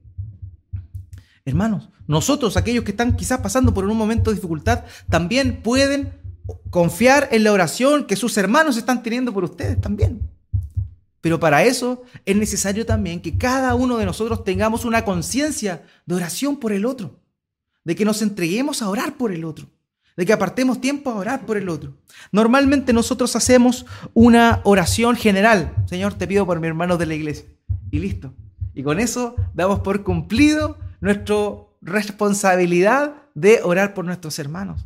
Hermanos, 1.46 1.90
nosotros, 2.08 2.58
aquellos 2.58 2.84
que 2.84 2.92
están 2.92 3.16
quizás 3.16 3.40
pasando 3.40 3.74
por 3.74 3.86
un 3.86 3.98
momento 3.98 4.32
de 4.32 4.36
dificultad, 4.36 4.84
también 5.10 5.62
pueden 5.62 6.14
confiar 6.70 7.30
en 7.32 7.44
la 7.44 7.52
oración 7.52 8.06
que 8.06 8.16
sus 8.16 8.38
hermanos 8.38 8.78
están 8.78 9.04
teniendo 9.04 9.34
por 9.34 9.44
ustedes 9.44 9.80
también. 9.80 10.30
Pero 11.22 11.40
para 11.40 11.64
eso 11.64 12.04
es 12.25 12.36
necesario 12.36 12.86
también 12.86 13.22
que 13.22 13.38
cada 13.38 13.74
uno 13.74 13.98
de 13.98 14.06
nosotros 14.06 14.44
tengamos 14.44 14.86
una 14.86 15.04
conciencia 15.06 15.84
de 16.06 16.16
oración 16.16 16.58
por 16.58 16.72
el 16.72 16.86
otro, 16.86 17.20
de 17.86 17.96
que 17.96 18.04
nos 18.04 18.22
entreguemos 18.22 18.82
a 18.82 18.89
orar 18.89 19.15
por 19.15 19.32
el 19.32 19.46
otro 19.46 19.70
de 20.18 20.25
que 20.25 20.34
apartemos 20.34 20.80
tiempo 20.80 21.10
a 21.10 21.15
orar 21.15 21.46
por 21.46 21.58
el 21.58 21.70
otro. 21.70 21.98
Normalmente 22.32 22.94
nosotros 22.94 23.36
hacemos 23.36 23.86
una 24.13 24.62
oración 24.63 25.15
general. 25.15 25.74
Señor, 25.88 26.13
te 26.13 26.27
pido 26.27 26.46
por 26.46 26.60
mi 26.60 26.68
hermano 26.68 26.98
de 26.98 27.06
la 27.06 27.15
iglesia. 27.15 27.46
Y 27.92 28.00
listo. 28.00 28.34
Y 28.74 28.84
con 28.84 29.00
eso 29.00 29.36
damos 29.54 29.82
por 29.82 30.04
cumplido 30.04 30.77
nuestra 31.01 31.36
responsabilidad 31.82 33.15
de 33.34 33.62
orar 33.63 33.94
por 33.94 34.06
nuestros 34.06 34.39
hermanos. 34.39 34.86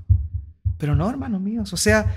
Pero 0.77 0.95
no, 0.95 1.09
hermanos 1.09 1.41
míos. 1.41 1.73
O 1.73 1.77
sea, 1.77 2.15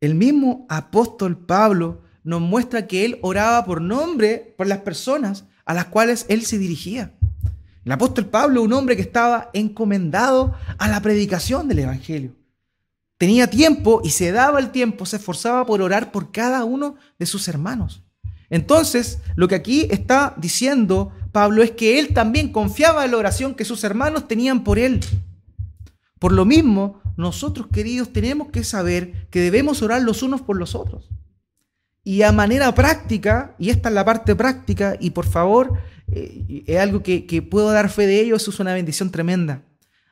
el 0.00 0.14
mismo 0.14 0.66
apóstol 0.68 1.36
Pablo 1.36 2.02
nos 2.24 2.40
muestra 2.40 2.86
que 2.86 3.04
él 3.04 3.18
oraba 3.22 3.64
por 3.64 3.80
nombre 3.80 4.54
por 4.58 4.66
las 4.66 4.78
personas 4.78 5.44
a 5.64 5.74
las 5.74 5.86
cuales 5.86 6.26
él 6.28 6.42
se 6.42 6.58
dirigía. 6.58 7.14
El 7.84 7.92
apóstol 7.92 8.26
Pablo, 8.26 8.62
un 8.62 8.72
hombre 8.72 8.96
que 8.96 9.02
estaba 9.02 9.50
encomendado 9.52 10.54
a 10.78 10.88
la 10.88 11.00
predicación 11.00 11.66
del 11.68 11.80
Evangelio. 11.80 12.34
Tenía 13.16 13.48
tiempo 13.48 14.00
y 14.04 14.10
se 14.10 14.32
daba 14.32 14.58
el 14.58 14.70
tiempo, 14.70 15.06
se 15.06 15.16
esforzaba 15.16 15.66
por 15.66 15.82
orar 15.82 16.12
por 16.12 16.32
cada 16.32 16.64
uno 16.64 16.96
de 17.18 17.26
sus 17.26 17.48
hermanos. 17.48 18.02
Entonces, 18.48 19.18
lo 19.36 19.46
que 19.46 19.54
aquí 19.54 19.86
está 19.90 20.34
diciendo 20.36 21.12
Pablo 21.32 21.62
es 21.62 21.70
que 21.70 21.98
él 21.98 22.12
también 22.12 22.52
confiaba 22.52 23.04
en 23.04 23.12
la 23.12 23.18
oración 23.18 23.54
que 23.54 23.64
sus 23.64 23.84
hermanos 23.84 24.26
tenían 24.26 24.64
por 24.64 24.78
él. 24.78 25.00
Por 26.18 26.32
lo 26.32 26.44
mismo, 26.44 27.00
nosotros 27.16 27.68
queridos 27.72 28.12
tenemos 28.12 28.48
que 28.48 28.64
saber 28.64 29.28
que 29.30 29.40
debemos 29.40 29.82
orar 29.82 30.02
los 30.02 30.22
unos 30.22 30.42
por 30.42 30.56
los 30.56 30.74
otros. 30.74 31.08
Y 32.02 32.22
a 32.22 32.32
manera 32.32 32.74
práctica, 32.74 33.54
y 33.58 33.70
esta 33.70 33.90
es 33.90 33.94
la 33.94 34.04
parte 34.04 34.34
práctica, 34.34 34.96
y 34.98 35.10
por 35.10 35.26
favor, 35.26 35.78
eh, 36.12 36.64
es 36.66 36.78
algo 36.78 37.02
que, 37.02 37.26
que, 37.26 37.42
puedo 37.42 37.70
dar 37.70 37.90
fe 37.90 38.06
de 38.06 38.20
ello, 38.20 38.36
eso 38.36 38.50
es 38.50 38.60
una 38.60 38.74
bendición 38.74 39.10
tremenda. 39.10 39.62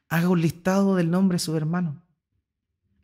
Haga 0.08 0.28
un 0.28 0.40
listado 0.40 0.96
del 0.96 1.10
nombre 1.10 1.36
de 1.36 1.40
su 1.40 1.56
hermano. 1.56 2.02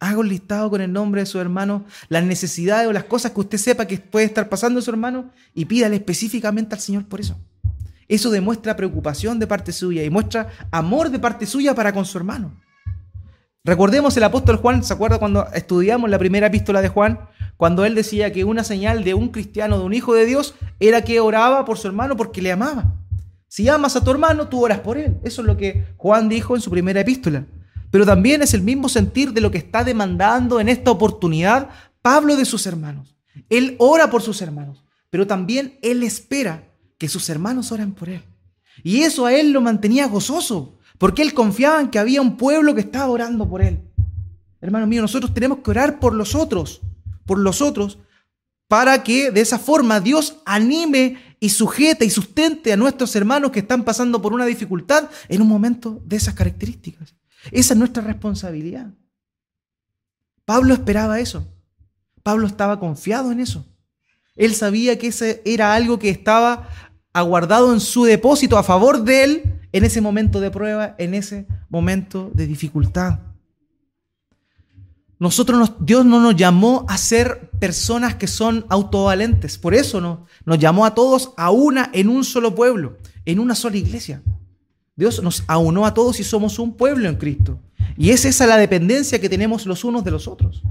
Haga 0.00 0.18
un 0.18 0.28
listado 0.28 0.70
con 0.70 0.80
el 0.80 0.92
nombre 0.92 1.22
de 1.22 1.26
su 1.26 1.38
hermano, 1.38 1.84
las 2.08 2.24
necesidades 2.24 2.88
o 2.88 2.92
las 2.92 3.04
cosas 3.04 3.32
que 3.32 3.40
usted 3.40 3.58
sepa 3.58 3.86
que 3.86 3.98
puede 3.98 4.26
estar 4.26 4.48
pasando 4.48 4.80
su 4.82 4.90
hermano 4.90 5.30
y 5.54 5.64
pídale 5.64 5.96
específicamente 5.96 6.74
al 6.74 6.80
Señor 6.80 7.06
por 7.06 7.20
eso. 7.20 7.38
Eso 8.06 8.30
demuestra 8.30 8.76
preocupación 8.76 9.38
de 9.38 9.46
parte 9.46 9.72
suya 9.72 10.04
y 10.04 10.10
muestra 10.10 10.50
amor 10.70 11.10
de 11.10 11.18
parte 11.18 11.46
suya 11.46 11.74
para 11.74 11.92
con 11.92 12.04
su 12.04 12.18
hermano. 12.18 12.60
Recordemos 13.64 14.14
el 14.18 14.24
apóstol 14.24 14.56
Juan, 14.56 14.84
¿se 14.84 14.92
acuerda 14.92 15.18
cuando 15.18 15.46
estudiamos 15.54 16.10
la 16.10 16.18
primera 16.18 16.48
epístola 16.48 16.82
de 16.82 16.88
Juan? 16.88 17.18
Cuando 17.56 17.84
él 17.84 17.94
decía 17.94 18.32
que 18.32 18.44
una 18.44 18.64
señal 18.64 19.04
de 19.04 19.14
un 19.14 19.28
cristiano, 19.28 19.78
de 19.78 19.84
un 19.84 19.94
hijo 19.94 20.14
de 20.14 20.26
Dios, 20.26 20.54
era 20.80 21.02
que 21.02 21.20
oraba 21.20 21.64
por 21.64 21.78
su 21.78 21.87
hermano 21.87 22.16
porque 22.16 22.42
le 22.42 22.52
amaba. 22.52 22.94
Si 23.49 23.68
amas 23.68 23.94
a 23.94 24.02
tu 24.02 24.11
hermano, 24.11 24.49
tú 24.49 24.64
oras 24.64 24.80
por 24.80 24.99
él. 24.99 25.16
Eso 25.23 25.42
es 25.42 25.46
lo 25.46 25.56
que 25.56 25.87
Juan 25.96 26.28
dijo 26.28 26.56
en 26.56 26.62
su 26.62 26.70
primera 26.70 27.00
epístola. 27.00 27.46
Pero 27.90 28.04
también 28.04 28.42
es 28.42 28.54
el 28.54 28.62
mismo 28.62 28.88
sentir 28.88 29.32
de 29.32 29.40
lo 29.40 29.52
que 29.52 29.58
está 29.58 29.84
demandando 29.84 30.58
en 30.58 30.68
esta 30.68 30.90
oportunidad 30.90 31.70
Pablo 32.02 32.37
de 32.37 32.44
sus 32.44 32.66
hermanos. 32.66 33.16
Él 33.49 33.76
ora 33.78 34.11
por 34.11 34.20
sus 34.20 34.42
hermanos, 34.42 34.84
pero 35.11 35.26
también 35.26 35.78
él 35.80 36.02
espera 36.02 36.68
que 36.99 37.08
sus 37.08 37.28
hermanos 37.28 37.70
oren 37.70 37.92
por 37.92 38.08
él. 38.08 38.23
Y 38.82 39.02
eso 39.02 39.26
a 39.26 39.32
él 39.32 39.52
lo 39.52 39.61
mantenía 39.61 40.08
gozoso, 40.08 40.78
porque 40.99 41.23
él 41.23 41.34
confiaba 41.34 41.80
en 41.80 41.88
que 41.88 41.99
había 41.99 42.20
un 42.20 42.37
pueblo 42.37 42.75
que 42.75 42.80
estaba 42.80 43.06
orando 43.06 43.49
por 43.49 43.62
él. 43.62 43.80
Hermano 44.61 44.87
mío, 44.87 45.00
nosotros 45.00 45.32
tenemos 45.32 45.58
que 45.58 45.70
orar 45.70 46.00
por 46.00 46.14
los 46.14 46.34
otros, 46.34 46.80
por 47.26 47.38
los 47.38 47.60
otros, 47.60 47.98
para 48.68 49.02
que 49.02 49.30
de 49.30 49.40
esa 49.40 49.58
forma 49.58 50.00
Dios 50.00 50.38
anime 50.44 51.18
y 51.40 51.50
sujete 51.50 52.04
y 52.04 52.10
sustente 52.10 52.72
a 52.72 52.76
nuestros 52.76 53.14
hermanos 53.16 53.50
que 53.50 53.60
están 53.60 53.84
pasando 53.84 54.22
por 54.22 54.32
una 54.32 54.46
dificultad 54.46 55.10
en 55.28 55.42
un 55.42 55.48
momento 55.48 56.02
de 56.04 56.16
esas 56.16 56.34
características. 56.34 57.14
Esa 57.50 57.74
es 57.74 57.78
nuestra 57.78 58.02
responsabilidad. 58.02 58.90
Pablo 60.44 60.74
esperaba 60.74 61.20
eso. 61.20 61.46
Pablo 62.22 62.46
estaba 62.46 62.80
confiado 62.80 63.30
en 63.32 63.40
eso. 63.40 63.66
Él 64.36 64.54
sabía 64.54 64.98
que 64.98 65.08
ese 65.08 65.42
era 65.44 65.74
algo 65.74 65.98
que 65.98 66.08
estaba 66.08 66.68
aguardado 67.12 67.72
en 67.72 67.80
su 67.80 68.04
depósito 68.04 68.58
a 68.58 68.62
favor 68.62 69.04
de 69.04 69.24
él 69.24 69.60
en 69.72 69.84
ese 69.84 70.00
momento 70.00 70.40
de 70.40 70.50
prueba, 70.50 70.94
en 70.98 71.14
ese 71.14 71.46
momento 71.68 72.30
de 72.34 72.46
dificultad. 72.46 73.20
Nosotros 75.18 75.73
Dios 75.80 76.04
no 76.04 76.21
nos 76.21 76.37
llamó 76.37 76.85
a 76.88 76.99
ser 76.99 77.50
personas 77.61 78.16
que 78.16 78.26
son 78.26 78.66
autovalentes, 78.68 79.59
por 79.59 79.75
eso 79.75 80.00
no, 80.00 80.26
nos 80.44 80.59
llamó 80.59 80.85
a 80.85 80.94
todos 80.94 81.33
a 81.37 81.50
una 81.50 81.90
en 81.92 82.09
un 82.09 82.25
solo 82.25 82.54
pueblo, 82.54 82.99
en 83.25 83.38
una 83.38 83.54
sola 83.54 83.76
iglesia. 83.76 84.23
Dios 84.97 85.23
nos 85.23 85.44
aunó 85.47 85.87
a 85.87 85.94
todos 85.94 86.21
y 86.21 86.25
somos 86.25 86.59
un 86.59 86.76
pueblo 86.76 87.09
en 87.09 87.16
Cristo. 87.16 87.59
Y 87.97 88.11
es 88.11 88.25
esa 88.25 88.47
la 88.47 88.56
dependencia 88.56 89.21
que 89.21 89.28
tenemos 89.28 89.66
los 89.66 89.85
unos 89.85 90.04
de 90.04 90.11
los 90.11 90.28
otros. 90.28 90.62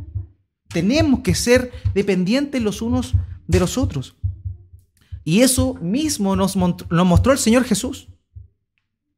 Tenemos 0.69 1.21
que 1.21 1.35
ser 1.35 1.71
dependientes 1.93 2.61
los 2.61 2.81
unos 2.81 3.13
de 3.47 3.59
los 3.59 3.77
otros. 3.77 4.15
Y 5.23 5.41
eso 5.41 5.75
mismo 5.75 6.35
nos, 6.35 6.55
mostró 6.55 7.31
el 7.31 7.37
Señor 7.37 7.63
Jesús. 7.63 8.09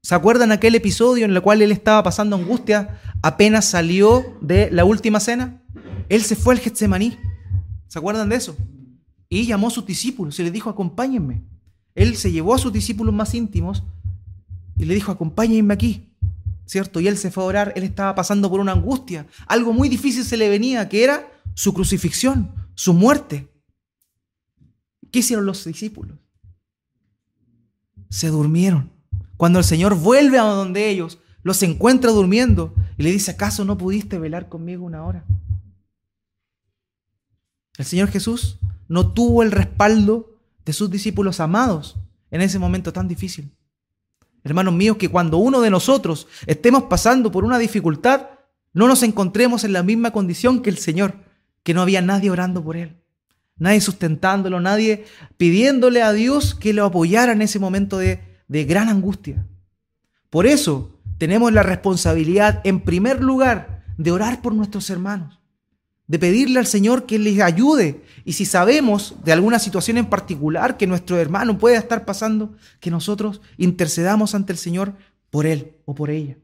¿Se 0.06 0.14
acuerdan 0.14 0.52
aquel 0.52 0.76
episodio 0.76 1.26
en 1.26 1.32
el 1.32 1.42
cual 1.42 1.64
él 1.64 1.72
estaba 1.72 2.04
pasando 2.04 2.36
angustia 2.36 3.02
apenas 3.24 3.66
salió 3.66 4.38
de 4.40 4.70
la 4.70 4.86
última 4.86 5.20
cena? 5.20 5.64
Él 6.10 6.22
se 6.22 6.36
fue 6.36 6.54
al 6.54 6.60
Getsemaní. 6.60 7.18
¿Se 7.88 7.98
acuerdan 7.98 8.30
de 8.30 8.36
eso? 8.36 8.56
Y 9.30 9.48
llamó 9.48 9.70
a 9.70 9.72
sus 9.72 9.84
discípulos 9.84 10.40
y 10.40 10.44
les 10.44 10.54
dijo, 10.54 10.70
acompáñenme. 10.70 11.42
Él 11.96 12.18
se 12.18 12.32
llevó 12.32 12.54
a 12.54 12.60
sus 12.60 12.72
discípulos 12.72 13.16
más 13.16 13.34
íntimos 13.34 13.82
y 14.78 14.86
le 14.86 14.94
dijo, 14.94 15.12
acompáñenme 15.12 15.74
aquí. 15.74 16.14
¿Cierto? 16.68 17.00
Y 17.00 17.08
él 17.08 17.18
se 17.18 17.32
fue 17.32 17.44
a 17.44 17.48
orar, 17.48 17.74
él 17.76 17.82
estaba 17.82 18.14
pasando 18.14 18.48
por 18.48 18.60
una 18.60 18.74
angustia. 18.74 19.26
Algo 19.48 19.74
muy 19.74 19.90
difícil 19.90 20.24
se 20.24 20.38
le 20.38 20.50
venía, 20.50 20.88
que 20.88 21.04
era 21.04 21.28
su 21.56 21.74
crucifixión, 21.74 22.54
su 22.76 22.94
muerte. 22.94 23.52
¿Qué 25.12 25.18
hicieron 25.18 25.48
los 25.48 25.66
discípulos? 25.66 26.20
Se 28.12 28.28
durmieron. 28.28 28.95
Cuando 29.38 29.60
el 29.60 29.66
Señor 29.66 29.96
vuelve 29.96 30.40
a 30.40 30.44
donde 30.44 30.90
ellos, 30.90 31.20
los 31.44 31.62
encuentra 31.64 32.12
durmiendo 32.12 32.74
y 32.98 33.04
le 33.04 33.12
dice, 33.12 33.32
¿acaso 33.32 33.66
no 33.66 33.78
pudiste 33.78 34.18
velar 34.18 34.50
conmigo 34.50 34.86
una 34.86 35.06
hora? 35.06 35.26
El 37.78 37.86
Señor 37.86 38.10
Jesús 38.10 38.58
no 38.88 39.12
tuvo 39.12 39.44
el 39.44 39.52
respaldo 39.52 40.40
de 40.66 40.74
sus 40.74 40.90
discípulos 40.90 41.40
amados 41.40 41.98
en 42.32 42.42
ese 42.42 42.58
momento 42.58 42.94
tan 42.94 43.08
difícil. 43.08 43.52
Hermanos 44.44 44.74
míos, 44.74 44.98
que 44.98 45.10
cuando 45.10 45.38
uno 45.38 45.62
de 45.62 45.70
nosotros 45.70 46.28
estemos 46.46 46.84
pasando 46.84 47.32
por 47.32 47.44
una 47.44 47.60
dificultad, 47.60 48.30
no 48.74 48.88
nos 48.88 49.04
encontremos 49.04 49.64
en 49.64 49.74
la 49.74 49.84
misma 49.84 50.12
condición 50.12 50.62
que 50.62 50.70
el 50.70 50.78
Señor, 50.78 51.16
que 51.64 51.74
no 51.74 51.82
había 51.82 52.02
nadie 52.02 52.30
orando 52.30 52.64
por 52.64 52.78
él 52.78 53.02
nadie 53.58 53.82
sustentándolo, 53.82 54.60
nadie 54.60 55.06
pidiéndole 55.38 56.02
a 56.02 56.14
Dios 56.14 56.56
que 56.56 56.74
lo 56.74 56.86
apoyara 56.86 57.32
en 57.32 57.42
ese 57.42 57.60
momento 57.60 57.98
de, 57.98 58.35
de 58.48 58.66
gran 58.66 58.90
angustia. 58.90 59.46
Por 60.30 60.46
eso 60.46 61.00
tenemos 61.18 61.54
la 61.54 61.64
responsabilidad, 61.64 62.62
en 62.64 62.82
primer 62.82 63.22
lugar, 63.22 63.84
de 63.98 64.12
orar 64.12 64.42
por 64.42 64.54
nuestros 64.54 64.90
hermanos, 64.90 65.40
de 66.08 66.20
pedirle 66.20 66.60
al 66.60 66.68
Señor 66.68 67.06
que 67.06 67.18
les 67.18 67.40
ayude. 67.40 68.04
Y 68.26 68.34
si 68.34 68.46
sabemos 68.46 69.16
de 69.24 69.32
alguna 69.32 69.60
situación 69.60 69.98
en 69.98 70.08
particular 70.08 70.78
que 70.78 70.88
nuestro 70.88 71.18
hermano 71.18 71.58
pueda 71.58 71.78
estar 71.78 72.06
pasando, 72.06 72.54
que 72.80 72.92
nosotros 72.92 73.42
intercedamos 73.58 74.36
ante 74.36 74.52
el 74.52 74.60
Señor 74.60 74.94
por 75.30 75.46
él 75.46 75.78
o 75.86 75.96
por 75.96 76.10
ella. 76.10 76.38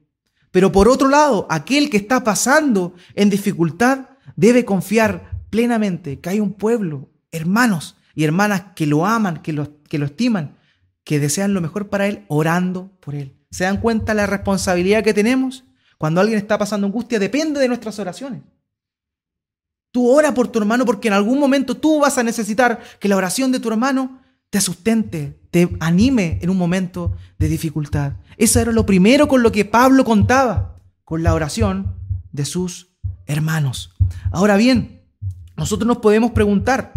Pero 0.51 0.71
por 0.71 0.89
otro 0.89 1.07
lado, 1.07 1.47
aquel 1.49 1.89
que 1.89 1.97
está 1.97 2.23
pasando 2.23 2.93
en 3.15 3.29
dificultad 3.29 4.09
debe 4.35 4.65
confiar 4.65 5.31
plenamente 5.49 6.19
que 6.19 6.29
hay 6.29 6.39
un 6.39 6.53
pueblo, 6.53 7.09
hermanos 7.31 7.95
y 8.15 8.23
hermanas 8.23 8.63
que 8.75 8.85
lo 8.85 9.05
aman, 9.05 9.41
que 9.41 9.53
lo, 9.53 9.81
que 9.83 9.97
lo 9.97 10.05
estiman, 10.05 10.55
que 11.03 11.19
desean 11.19 11.53
lo 11.53 11.61
mejor 11.61 11.89
para 11.89 12.07
él, 12.07 12.25
orando 12.27 12.91
por 12.99 13.15
él. 13.15 13.35
¿Se 13.49 13.63
dan 13.63 13.77
cuenta 13.77 14.13
la 14.13 14.27
responsabilidad 14.27 15.03
que 15.03 15.13
tenemos? 15.13 15.65
Cuando 15.97 16.21
alguien 16.21 16.39
está 16.39 16.57
pasando 16.57 16.87
angustia, 16.87 17.19
depende 17.19 17.59
de 17.59 17.67
nuestras 17.67 17.99
oraciones. 17.99 18.41
Tú 19.91 20.09
ora 20.09 20.33
por 20.33 20.47
tu 20.47 20.59
hermano 20.59 20.85
porque 20.85 21.09
en 21.09 21.13
algún 21.13 21.39
momento 21.39 21.75
tú 21.75 21.99
vas 21.99 22.17
a 22.17 22.23
necesitar 22.23 22.79
que 22.99 23.09
la 23.09 23.17
oración 23.17 23.51
de 23.51 23.59
tu 23.59 23.69
hermano 23.69 24.21
te 24.49 24.61
sustente, 24.61 25.39
te 25.51 25.69
anime 25.79 26.39
en 26.41 26.49
un 26.49 26.57
momento 26.57 27.15
de 27.37 27.49
dificultad. 27.49 28.13
Eso 28.37 28.59
era 28.59 28.71
lo 28.71 28.85
primero 28.85 29.27
con 29.27 29.43
lo 29.43 29.51
que 29.51 29.65
Pablo 29.65 30.05
contaba, 30.05 30.77
con 31.03 31.23
la 31.23 31.33
oración 31.33 31.95
de 32.31 32.45
sus 32.45 32.95
hermanos. 33.25 33.93
Ahora 34.31 34.55
bien, 34.55 35.01
nosotros 35.57 35.87
nos 35.87 35.97
podemos 35.97 36.31
preguntar, 36.31 36.93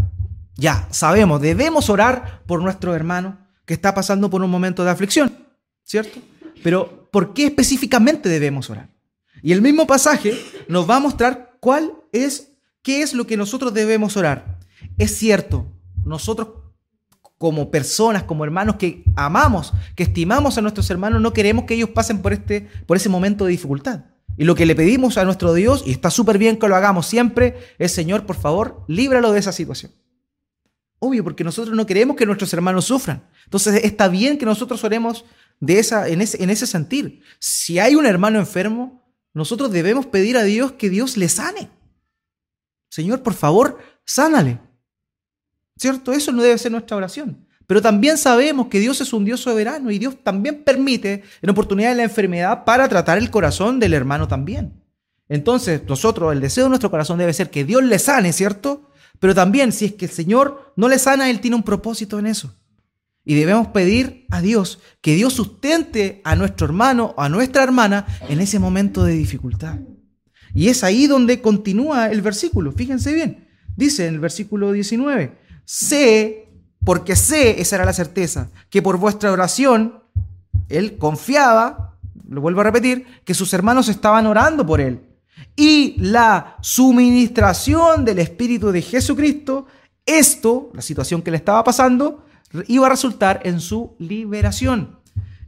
ya 0.57 0.87
sabemos, 0.91 1.41
debemos 1.41 1.91
orar 1.91 2.43
por 2.47 2.63
nuestro 2.63 2.95
hermano 2.95 3.44
que 3.65 3.75
está 3.75 3.95
pasando 3.95 4.31
por 4.31 4.43
un 4.43 4.51
momento 4.51 4.85
de 4.85 4.91
aflicción, 4.91 5.37
¿cierto? 5.83 6.21
Pero 6.63 7.09
¿por 7.11 7.35
qué 7.35 7.47
específicamente 7.47 8.29
debemos 8.29 8.71
orar? 8.71 8.89
Y 9.43 9.53
el 9.53 9.63
mismo 9.63 9.87
pasaje 9.87 10.35
nos 10.69 10.89
va 10.89 10.97
a 10.97 11.01
mostrar 11.01 11.57
cuál 11.61 11.93
es, 12.13 12.53
qué 12.83 13.03
es 13.03 13.15
lo 13.15 13.27
que 13.27 13.37
nosotros 13.37 13.75
debemos 13.75 14.17
orar. 14.17 14.59
Es 14.99 15.17
cierto, 15.17 15.67
nosotros 16.05 16.49
como 17.39 17.71
personas, 17.71 18.23
como 18.23 18.45
hermanos 18.45 18.77
que 18.77 19.05
amamos, 19.17 19.75
que 19.95 20.05
estimamos 20.05 20.57
a 20.57 20.63
nuestros 20.63 20.89
hermanos, 20.91 21.21
no 21.21 21.33
queremos 21.33 21.65
que 21.65 21.75
ellos 21.75 21.91
pasen 21.91 22.23
por, 22.23 22.33
este, 22.33 22.69
por 22.87 22.97
ese 22.97 23.09
momento 23.09 23.45
de 23.45 23.51
dificultad. 23.51 24.05
Y 24.37 24.45
lo 24.45 24.55
que 24.55 24.67
le 24.67 24.75
pedimos 24.75 25.19
a 25.19 25.25
nuestro 25.25 25.53
Dios, 25.55 25.85
y 25.87 25.91
está 25.91 26.11
súper 26.11 26.39
bien 26.39 26.59
que 26.59 26.69
lo 26.69 26.77
hagamos 26.77 27.07
siempre, 27.07 27.57
es 27.79 27.93
Señor, 27.93 28.27
por 28.27 28.37
favor, 28.37 28.85
líbralo 28.89 29.33
de 29.33 29.41
esa 29.41 29.53
situación. 29.53 29.93
Obvio, 31.05 31.23
porque 31.23 31.45
nosotros 31.45 31.77
no 31.77 31.85
queremos 31.85 32.17
que 32.17 32.25
nuestros 32.25 32.53
hermanos 32.55 32.87
sufran. 32.87 33.23
Entonces 33.45 33.85
está 33.85 34.09
bien 34.09 34.39
que 34.39 34.47
nosotros 34.47 34.83
oremos 34.85 35.27
de 35.61 35.79
esa, 35.79 36.09
en, 36.09 36.23
ese, 36.23 36.43
en 36.43 36.49
ese 36.49 36.67
sentir. 36.67 37.21
Si 37.39 37.79
hay 37.79 37.95
un 37.95 38.07
hermano 38.07 38.39
enfermo, 38.39 39.05
nosotros 39.35 39.71
debemos 39.71 40.07
pedir 40.07 40.39
a 40.39 40.45
Dios 40.45 40.73
que 40.73 40.89
Dios 40.89 41.19
le 41.19 41.29
sane. 41.29 41.69
Señor, 42.89 43.23
por 43.23 43.35
favor, 43.35 43.79
sánale. 44.07 44.61
¿Cierto? 45.77 46.13
Eso 46.13 46.33
no 46.33 46.43
debe 46.43 46.57
ser 46.57 46.73
nuestra 46.73 46.97
oración. 46.97 47.47
Pero 47.67 47.83
también 47.83 48.17
sabemos 48.17 48.69
que 48.69 48.81
Dios 48.81 49.01
es 49.03 49.13
un 49.13 49.27
Dios 49.27 49.41
soberano 49.41 49.91
y 49.91 49.99
Dios 49.99 50.17
también 50.23 50.65
permite 50.65 51.23
en 51.43 51.51
oportunidad 51.51 51.95
la 51.97 52.05
enfermedad 52.05 52.65
para 52.65 52.89
tratar 52.89 53.19
el 53.19 53.31
corazón 53.31 53.79
del 53.79 53.93
hermano 53.93 54.27
también. 54.27 54.83
Entonces, 55.29 55.83
nosotros, 55.87 56.33
el 56.33 56.41
deseo 56.41 56.65
de 56.65 56.71
nuestro 56.71 56.91
corazón 56.91 57.19
debe 57.19 57.35
ser 57.35 57.51
que 57.51 57.65
Dios 57.65 57.83
le 57.83 57.99
sane, 57.99 58.33
¿cierto? 58.33 58.91
Pero 59.25 59.35
también, 59.35 59.73
si 59.73 59.87
es 59.87 59.95
que 59.95 60.05
el 60.05 60.11
Señor 60.11 60.75
no 60.77 60.87
le 60.87 60.99
sana, 60.99 61.31
Él 61.31 61.41
tiene 61.41 61.57
un 61.57 61.63
propósito 61.63 62.19
en 62.19 62.27
eso. 62.27 62.55
Y 63.25 63.35
debemos 63.35 63.69
pedir 63.69 64.27
a 64.29 64.43
Dios 64.43 64.81
que 65.01 65.15
Dios 65.15 65.33
sustente 65.33 66.21
a 66.25 66.37
nuestro 66.37 66.67
hermano 66.67 67.15
o 67.17 67.23
a 67.23 67.31
nuestra 67.31 67.63
hermana 67.63 68.05
en 68.29 68.43
ese 68.43 68.59
momento 68.59 69.03
de 69.03 69.15
dificultad. 69.15 69.79
Y 70.53 70.69
es 70.69 70.85
ahí 70.85 71.07
donde 71.07 71.41
continúa 71.41 72.11
el 72.11 72.21
versículo. 72.21 72.73
Fíjense 72.73 73.15
bien. 73.15 73.49
Dice 73.75 74.07
en 74.07 74.13
el 74.13 74.21
versículo 74.21 74.73
19, 74.73 75.39
sé, 75.65 76.51
porque 76.85 77.17
sé, 77.17 77.63
esa 77.63 77.77
era 77.77 77.87
la 77.87 77.95
certeza, 77.95 78.51
que 78.69 78.83
por 78.83 78.99
vuestra 78.99 79.33
oración, 79.33 80.03
él 80.69 80.99
confiaba, 80.99 81.97
lo 82.29 82.43
vuelvo 82.43 82.61
a 82.61 82.65
repetir, 82.65 83.07
que 83.25 83.33
sus 83.33 83.55
hermanos 83.55 83.89
estaban 83.89 84.27
orando 84.27 84.67
por 84.67 84.83
él. 84.83 85.01
Y 85.57 85.95
la 85.99 86.57
suministración 86.61 88.05
del 88.05 88.19
Espíritu 88.19 88.71
de 88.71 88.83
Jesucristo, 88.83 89.67
esto, 90.07 90.71
la 90.75 90.83
situación 90.83 91.23
que 91.23 91.31
le 91.31 91.37
estaba 91.37 91.63
pasando, 91.65 92.25
iba 92.67 92.87
a 92.87 92.91
resultar 92.91 93.41
en 93.45 93.61
su 93.61 93.95
liberación. 93.99 94.99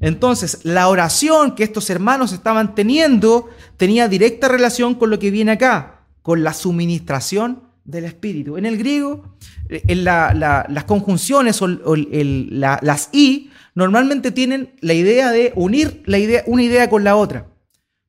Entonces, 0.00 0.60
la 0.62 0.88
oración 0.88 1.54
que 1.54 1.64
estos 1.64 1.88
hermanos 1.90 2.32
estaban 2.32 2.74
teniendo 2.74 3.48
tenía 3.76 4.08
directa 4.08 4.48
relación 4.48 4.94
con 4.94 5.10
lo 5.10 5.18
que 5.18 5.30
viene 5.30 5.52
acá, 5.52 6.00
con 6.22 6.44
la 6.44 6.52
suministración 6.52 7.62
del 7.84 8.04
Espíritu. 8.04 8.56
En 8.56 8.66
el 8.66 8.76
griego, 8.76 9.36
en 9.68 10.04
las 10.04 10.84
conjunciones 10.84 11.62
o, 11.62 11.68
las 11.68 13.08
i 13.12 13.50
normalmente 13.74 14.32
tienen 14.32 14.74
la 14.80 14.94
idea 14.94 15.30
de 15.30 15.52
unir 15.54 16.02
una 16.46 16.62
idea 16.62 16.90
con 16.90 17.04
la 17.04 17.16
otra. 17.16 17.46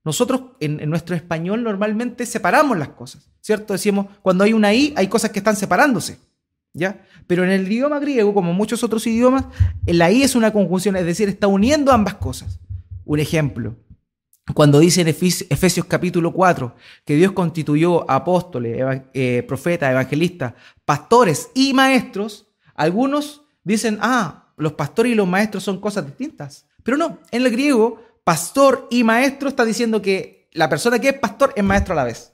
Nosotros 0.08 0.42
en, 0.62 0.90
nuestro 0.90 1.18
español 1.18 1.64
normalmente 1.64 2.26
separamos 2.26 2.78
las 2.78 2.88
cosas, 2.88 3.30
¿cierto? 3.42 3.74
Decimos, 3.74 4.06
cuando 4.22 4.46
hay 4.46 4.54
una 4.54 4.74
i 4.74 4.94
hay 4.96 5.10
cosas 5.10 5.32
que 5.32 5.40
están 5.40 5.58
separándose. 5.58 6.18
¿Ya? 6.74 7.06
Pero 7.28 7.44
en 7.44 7.50
el 7.50 7.70
idioma 7.70 8.00
griego, 8.00 8.34
como 8.34 8.54
muchos 8.54 8.86
otros 8.86 9.06
idiomas, 9.06 9.44
la 9.86 10.10
I 10.10 10.24
es 10.24 10.34
una 10.34 10.54
conjunción, 10.54 10.96
es 10.96 11.06
decir, 11.06 11.28
está 11.28 11.48
uniendo 11.48 11.92
ambas 11.92 12.14
cosas. 12.14 12.62
Un 13.04 13.20
ejemplo, 13.20 13.76
cuando 14.54 14.80
dice 14.80 15.02
en 15.02 15.10
Efesios 15.10 15.86
capítulo 15.86 16.32
4 16.32 16.74
que 17.04 17.16
Dios 17.16 17.34
constituyó 17.34 18.10
apóstoles, 18.10 19.02
eh, 19.14 19.44
profetas, 19.46 19.92
evangelistas, 19.92 20.54
pastores 20.86 21.50
y 21.54 21.74
maestros, 21.74 22.48
algunos 22.76 23.42
dicen, 23.66 23.98
ah, 24.00 24.54
los 24.56 24.72
pastores 24.72 25.12
y 25.12 25.16
los 25.16 25.28
maestros 25.28 25.66
son 25.66 25.82
cosas 25.82 26.06
distintas. 26.06 26.66
Pero 26.82 26.96
no, 26.96 27.20
en 27.32 27.46
el 27.46 27.52
griego, 27.52 28.07
pastor 28.28 28.90
y 28.92 29.06
maestro 29.06 29.48
está 29.48 29.64
diciendo 29.64 30.02
que 30.02 30.50
la 30.52 30.68
persona 30.68 31.00
que 31.00 31.08
es 31.08 31.18
pastor 31.18 31.54
es 31.56 31.64
maestro 31.64 31.94
a 31.94 31.96
la 31.96 32.04
vez. 32.04 32.34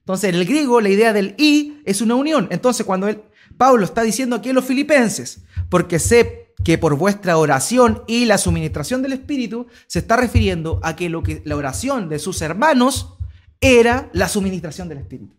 Entonces, 0.00 0.28
en 0.28 0.34
el 0.34 0.44
griego, 0.44 0.78
la 0.82 0.90
idea 0.90 1.14
del 1.14 1.34
y 1.38 1.80
es 1.86 2.02
una 2.02 2.16
unión. 2.16 2.48
Entonces, 2.50 2.84
cuando 2.84 3.08
él, 3.08 3.22
Pablo 3.56 3.86
está 3.86 4.02
diciendo 4.02 4.36
aquí 4.36 4.50
a 4.50 4.52
los 4.52 4.66
filipenses, 4.66 5.40
porque 5.70 5.98
sé 5.98 6.52
que 6.62 6.76
por 6.76 6.96
vuestra 6.96 7.38
oración 7.38 8.02
y 8.06 8.26
la 8.26 8.36
suministración 8.36 9.00
del 9.00 9.14
Espíritu 9.14 9.68
se 9.86 10.00
está 10.00 10.18
refiriendo 10.18 10.80
a 10.82 10.96
que, 10.96 11.08
lo 11.08 11.22
que 11.22 11.40
la 11.46 11.56
oración 11.56 12.10
de 12.10 12.18
sus 12.18 12.42
hermanos 12.42 13.14
era 13.62 14.10
la 14.12 14.28
suministración 14.28 14.90
del 14.90 14.98
Espíritu. 14.98 15.34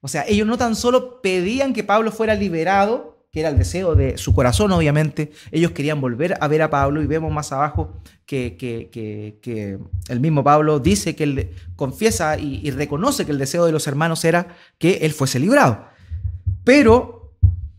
O 0.00 0.06
sea, 0.06 0.24
ellos 0.28 0.46
no 0.46 0.58
tan 0.58 0.76
solo 0.76 1.20
pedían 1.22 1.72
que 1.72 1.82
Pablo 1.82 2.12
fuera 2.12 2.36
liberado, 2.36 3.13
que 3.34 3.40
era 3.40 3.48
el 3.48 3.58
deseo 3.58 3.96
de 3.96 4.16
su 4.16 4.32
corazón, 4.32 4.70
obviamente, 4.70 5.32
ellos 5.50 5.72
querían 5.72 6.00
volver 6.00 6.38
a 6.40 6.46
ver 6.46 6.62
a 6.62 6.70
Pablo 6.70 7.02
y 7.02 7.08
vemos 7.08 7.32
más 7.32 7.50
abajo 7.50 8.00
que, 8.24 8.56
el 10.08 10.20
mismo 10.20 10.44
Pablo 10.44 10.78
dice 10.78 11.16
que 11.16 11.24
él 11.24 11.50
confiesa 11.74 12.38
y, 12.38 12.60
y 12.62 12.70
reconoce 12.70 13.26
que 13.26 13.32
el 13.32 13.38
deseo 13.38 13.66
de 13.66 13.72
los 13.72 13.88
hermanos 13.88 14.24
era 14.24 14.54
que 14.78 14.98
él 15.02 15.12
fuese 15.12 15.40
librado. 15.40 15.84
Pero 16.62 17.34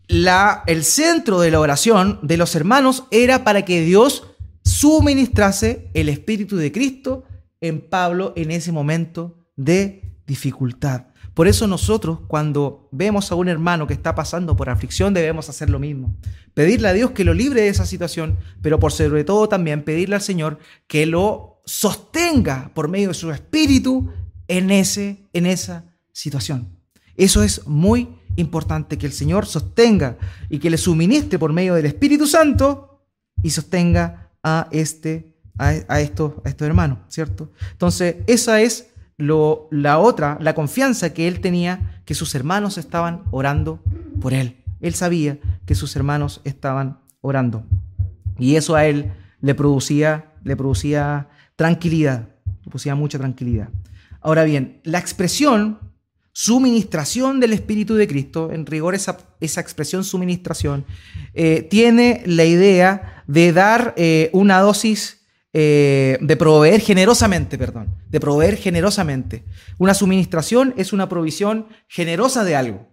la, 0.08 0.62
el 0.66 0.84
centro 0.84 1.40
de 1.40 1.50
la 1.50 1.60
oración 1.60 2.18
de 2.20 2.36
los 2.36 2.54
hermanos 2.54 3.04
era 3.10 3.42
para 3.42 3.64
que 3.64 3.80
Dios 3.80 4.34
suministrase 4.62 5.88
el 5.94 6.10
Espíritu 6.10 6.58
de 6.58 6.70
Cristo 6.70 7.24
en 7.62 7.80
Pablo 7.80 8.34
en 8.36 8.50
ese 8.50 8.72
momento 8.72 9.48
de 9.56 10.18
dificultad. 10.26 11.05
Por 11.36 11.48
eso 11.48 11.66
nosotros 11.66 12.20
cuando 12.28 12.88
vemos 12.92 13.30
a 13.30 13.34
un 13.34 13.48
hermano 13.48 13.86
que 13.86 13.92
está 13.92 14.14
pasando 14.14 14.56
por 14.56 14.70
aflicción 14.70 15.12
debemos 15.12 15.50
hacer 15.50 15.68
lo 15.68 15.78
mismo. 15.78 16.16
Pedirle 16.54 16.88
a 16.88 16.94
Dios 16.94 17.10
que 17.10 17.24
lo 17.24 17.34
libre 17.34 17.60
de 17.60 17.68
esa 17.68 17.84
situación, 17.84 18.38
pero 18.62 18.80
por 18.80 18.90
sobre 18.90 19.22
todo 19.22 19.46
también 19.46 19.84
pedirle 19.84 20.14
al 20.14 20.22
Señor 20.22 20.58
que 20.86 21.04
lo 21.04 21.60
sostenga 21.66 22.70
por 22.72 22.88
medio 22.88 23.08
de 23.08 23.14
su 23.14 23.30
espíritu 23.30 24.10
en, 24.48 24.70
ese, 24.70 25.28
en 25.34 25.44
esa 25.44 25.84
situación. 26.10 26.70
Eso 27.18 27.42
es 27.42 27.66
muy 27.66 28.08
importante 28.36 28.96
que 28.96 29.04
el 29.04 29.12
Señor 29.12 29.44
sostenga 29.44 30.16
y 30.48 30.58
que 30.58 30.70
le 30.70 30.78
suministre 30.78 31.38
por 31.38 31.52
medio 31.52 31.74
del 31.74 31.84
Espíritu 31.84 32.26
Santo 32.26 33.02
y 33.42 33.50
sostenga 33.50 34.30
a 34.42 34.68
este 34.70 35.36
a, 35.58 36.00
estos, 36.00 36.32
a 36.44 36.48
estos 36.48 36.66
hermanos, 36.66 36.98
¿cierto? 37.08 37.52
Entonces, 37.72 38.16
esa 38.26 38.60
es 38.62 38.88
la 39.18 39.98
otra, 39.98 40.38
la 40.40 40.54
confianza 40.54 41.14
que 41.14 41.28
él 41.28 41.40
tenía, 41.40 42.02
que 42.04 42.14
sus 42.14 42.34
hermanos 42.34 42.78
estaban 42.78 43.22
orando 43.30 43.82
por 44.20 44.34
él. 44.34 44.62
Él 44.80 44.94
sabía 44.94 45.38
que 45.64 45.74
sus 45.74 45.96
hermanos 45.96 46.40
estaban 46.44 47.00
orando. 47.20 47.64
Y 48.38 48.56
eso 48.56 48.74
a 48.76 48.84
él 48.86 49.12
le 49.40 49.54
producía, 49.54 50.32
le 50.44 50.56
producía 50.56 51.28
tranquilidad, 51.56 52.28
le 52.44 52.70
producía 52.70 52.94
mucha 52.94 53.18
tranquilidad. 53.18 53.70
Ahora 54.20 54.44
bien, 54.44 54.80
la 54.84 54.98
expresión 54.98 55.78
suministración 56.32 57.40
del 57.40 57.54
Espíritu 57.54 57.94
de 57.94 58.06
Cristo, 58.06 58.52
en 58.52 58.66
rigor 58.66 58.94
esa, 58.94 59.16
esa 59.40 59.62
expresión 59.62 60.04
suministración, 60.04 60.84
eh, 61.32 61.62
tiene 61.62 62.22
la 62.26 62.44
idea 62.44 63.24
de 63.26 63.54
dar 63.54 63.94
eh, 63.96 64.28
una 64.34 64.60
dosis, 64.60 65.25
eh, 65.58 66.18
de 66.20 66.36
proveer 66.36 66.82
generosamente, 66.82 67.56
perdón, 67.56 67.94
de 68.10 68.20
proveer 68.20 68.58
generosamente. 68.58 69.42
Una 69.78 69.94
suministración 69.94 70.74
es 70.76 70.92
una 70.92 71.08
provisión 71.08 71.68
generosa 71.88 72.44
de 72.44 72.56
algo, 72.56 72.86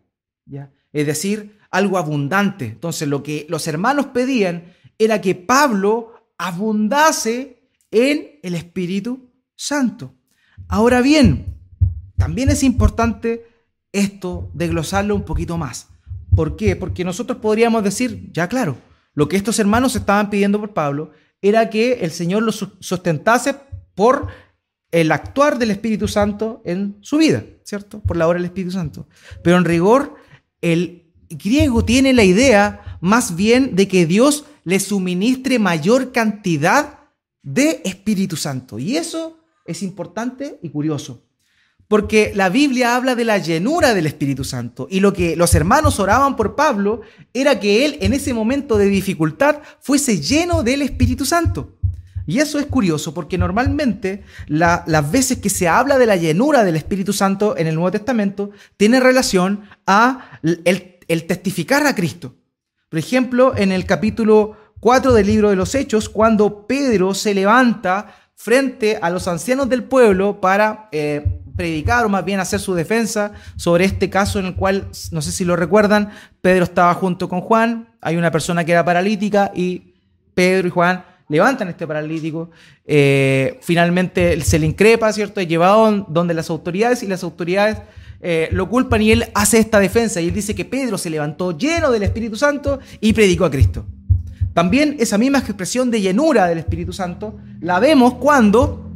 ¿ya? 0.46 0.72
es 0.94 1.06
decir, 1.06 1.60
algo 1.72 1.98
abundante. 1.98 2.68
Entonces 2.68 3.10
lo 3.10 3.22
que 3.22 3.46
los 3.50 3.68
hermanos 3.68 4.06
pedían 4.14 4.76
era 4.98 5.20
que 5.20 5.36
Pablo 5.36 6.14
abundase 6.38 7.68
en 7.92 8.40
el 8.42 8.56
Espíritu 8.56 9.30
Santo. 9.58 10.14
Ahora 10.70 11.02
bien, 11.02 11.58
también 12.16 12.48
es 12.48 12.64
importante 12.64 13.46
esto 13.92 14.50
de 14.54 14.70
glosarlo 14.70 15.18
un 15.18 15.26
poquito 15.26 15.58
más. 15.58 15.90
¿Por 16.34 16.56
qué? 16.56 16.78
Porque 16.78 17.04
nosotros 17.04 17.40
podríamos 17.40 17.84
decir, 17.84 18.32
ya 18.32 18.48
claro, 18.48 18.78
lo 19.16 19.28
que 19.28 19.36
estos 19.36 19.60
hermanos 19.60 19.98
estaban 19.98 20.30
pidiendo 20.30 20.62
por 20.62 20.74
Pablo 20.74 21.12
era 21.44 21.70
que 21.70 22.00
el 22.02 22.12
Señor 22.12 22.42
los 22.42 22.68
sustentase 22.80 23.56
por 23.94 24.28
el 24.92 25.12
actuar 25.12 25.60
del 25.60 25.72
Espíritu 25.72 26.08
Santo 26.08 26.62
en 26.66 26.98
su 27.02 27.18
vida, 27.18 27.44
¿cierto? 27.64 28.00
Por 28.00 28.16
la 28.16 28.28
obra 28.28 28.38
del 28.40 28.46
Espíritu 28.46 28.72
Santo. 28.72 29.08
Pero 29.44 29.58
en 29.58 29.66
rigor, 29.66 30.16
el 30.62 31.12
griego 31.30 31.84
tiene 31.84 32.14
la 32.14 32.24
idea 32.24 32.98
más 33.02 33.36
bien 33.36 33.76
de 33.76 33.88
que 33.88 34.06
Dios 34.06 34.46
le 34.64 34.80
suministre 34.80 35.60
mayor 35.60 36.14
cantidad 36.14 37.00
de 37.42 37.82
Espíritu 37.84 38.38
Santo. 38.38 38.80
Y 38.80 38.96
eso 38.96 39.40
es 39.66 39.84
importante 39.84 40.60
y 40.62 40.70
curioso. 40.70 41.23
Porque 41.94 42.32
la 42.34 42.50
Biblia 42.50 42.96
habla 42.96 43.14
de 43.14 43.24
la 43.24 43.38
llenura 43.38 43.94
del 43.94 44.08
Espíritu 44.08 44.44
Santo 44.44 44.88
y 44.90 45.00
lo 45.00 45.14
que 45.14 45.36
los 45.36 45.54
hermanos 45.54 46.00
oraban 46.00 46.36
por 46.36 46.56
Pablo 46.56 47.02
era 47.36 47.60
que 47.60 47.86
él 47.86 48.00
en 48.02 48.14
ese 48.14 48.34
momento 48.34 48.80
de 48.80 48.86
dificultad 48.86 49.58
fuese 49.80 50.20
lleno 50.20 50.64
del 50.64 50.82
Espíritu 50.82 51.24
Santo. 51.24 51.78
Y 52.26 52.40
eso 52.40 52.58
es 52.58 52.66
curioso 52.66 53.14
porque 53.14 53.38
normalmente 53.38 54.24
las 54.48 55.12
veces 55.12 55.38
que 55.38 55.52
se 55.52 55.68
habla 55.68 56.00
de 56.00 56.08
la 56.08 56.16
llenura 56.16 56.64
del 56.64 56.78
Espíritu 56.78 57.14
Santo 57.14 57.56
en 57.60 57.68
el 57.68 57.76
Nuevo 57.76 57.92
Testamento 57.92 58.50
tiene 58.76 59.00
relación 59.00 59.62
a 59.86 60.40
el, 60.42 61.28
testificar 61.28 61.86
a 61.86 61.94
Cristo. 61.94 62.34
Por 62.90 62.98
ejemplo, 62.98 63.56
en 63.56 63.72
el 63.72 63.86
capítulo 63.86 64.58
4 64.80 65.14
del 65.14 65.28
libro 65.28 65.52
de 65.52 65.58
los 65.58 65.76
Hechos, 65.76 66.10
cuando 66.10 66.66
Pedro 66.66 67.14
se 67.14 67.36
levanta 67.36 68.16
frente 68.34 68.98
a 69.00 69.12
los 69.12 69.28
ancianos 69.28 69.70
del 69.70 69.84
pueblo 69.84 70.42
para 70.42 70.90
eh, 70.92 71.42
predicar 71.56 72.06
o 72.06 72.10
más 72.10 72.26
bien 72.26 72.40
hacer 72.40 72.60
su 72.60 72.74
defensa 72.74 73.34
sobre 73.56 73.86
este 73.86 74.10
caso 74.10 74.40
en 74.40 74.46
el 74.48 74.56
cual, 74.56 74.88
no 75.12 75.22
sé 75.22 75.32
si 75.32 75.46
lo 75.46 75.56
recuerdan, 75.56 76.12
Pedro 76.42 76.64
estaba 76.64 76.94
junto 76.94 77.30
con 77.30 77.42
Juan, 77.42 77.90
hay 78.02 78.18
una 78.18 78.32
persona 78.32 78.64
que 78.66 78.72
era 78.72 78.84
paralítica 78.84 79.52
y 79.56 79.94
Pedro 80.34 80.68
y 80.68 80.72
Juan 80.72 81.06
levantan 81.30 81.70
este 81.70 81.88
paralítico, 81.88 82.52
eh, 82.86 83.60
finalmente 83.62 84.40
se 84.42 84.60
le 84.60 84.68
increpa, 84.68 85.12
¿cierto? 85.14 85.40
Es 85.40 85.48
llevado 85.48 86.06
donde 86.08 86.34
las 86.34 86.50
autoridades 86.50 87.02
y 87.04 87.08
las 87.08 87.24
autoridades 87.24 87.78
eh, 88.22 88.50
lo 88.52 88.70
culpan 88.70 89.02
y 89.02 89.12
él 89.12 89.26
hace 89.34 89.58
esta 89.58 89.80
defensa 89.80 90.22
y 90.22 90.28
él 90.28 90.34
dice 90.34 90.56
que 90.56 90.64
Pedro 90.64 90.98
se 90.98 91.10
levantó 91.10 91.58
lleno 91.58 91.92
del 91.92 92.04
Espíritu 92.04 92.36
Santo 92.36 92.80
y 93.02 93.14
predicó 93.14 93.46
a 93.46 93.52
Cristo. 93.52 93.86
También 94.54 94.96
esa 95.00 95.18
misma 95.18 95.40
expresión 95.40 95.90
de 95.90 96.02
llenura 96.02 96.48
del 96.48 96.60
Espíritu 96.60 96.94
Santo 96.94 97.40
la 97.60 97.80
vemos 97.80 98.16
cuando 98.16 98.93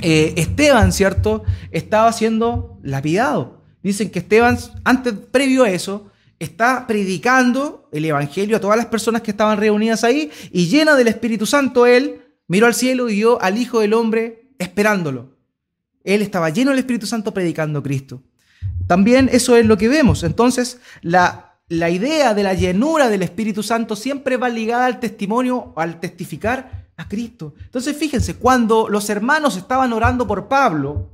eh, 0.00 0.34
Esteban, 0.36 0.92
¿cierto?, 0.92 1.44
estaba 1.70 2.12
siendo 2.12 2.78
lapidado. 2.82 3.62
Dicen 3.82 4.10
que 4.10 4.18
Esteban, 4.18 4.58
antes, 4.84 5.14
previo 5.30 5.64
a 5.64 5.70
eso, 5.70 6.10
está 6.38 6.86
predicando 6.86 7.88
el 7.92 8.04
Evangelio 8.04 8.56
a 8.56 8.60
todas 8.60 8.76
las 8.76 8.86
personas 8.86 9.22
que 9.22 9.30
estaban 9.30 9.58
reunidas 9.58 10.04
ahí 10.04 10.30
y 10.52 10.66
llena 10.66 10.94
del 10.94 11.08
Espíritu 11.08 11.46
Santo, 11.46 11.86
él 11.86 12.22
miró 12.48 12.66
al 12.66 12.74
cielo 12.74 13.08
y 13.08 13.16
vio 13.16 13.40
al 13.40 13.58
Hijo 13.58 13.80
del 13.80 13.94
Hombre 13.94 14.50
esperándolo. 14.58 15.36
Él 16.04 16.22
estaba 16.22 16.50
lleno 16.50 16.70
del 16.70 16.80
Espíritu 16.80 17.06
Santo 17.06 17.32
predicando 17.32 17.82
Cristo. 17.82 18.22
También 18.86 19.28
eso 19.32 19.56
es 19.56 19.66
lo 19.66 19.76
que 19.76 19.88
vemos. 19.88 20.22
Entonces, 20.22 20.80
la, 21.02 21.58
la 21.68 21.90
idea 21.90 22.34
de 22.34 22.42
la 22.44 22.54
llenura 22.54 23.08
del 23.08 23.22
Espíritu 23.22 23.62
Santo 23.62 23.96
siempre 23.96 24.36
va 24.36 24.48
ligada 24.48 24.86
al 24.86 25.00
testimonio, 25.00 25.72
al 25.76 25.98
testificar 25.98 26.85
a 26.96 27.08
Cristo. 27.08 27.54
Entonces, 27.64 27.96
fíjense, 27.96 28.34
cuando 28.34 28.88
los 28.88 29.08
hermanos 29.10 29.56
estaban 29.56 29.92
orando 29.92 30.26
por 30.26 30.48
Pablo, 30.48 31.10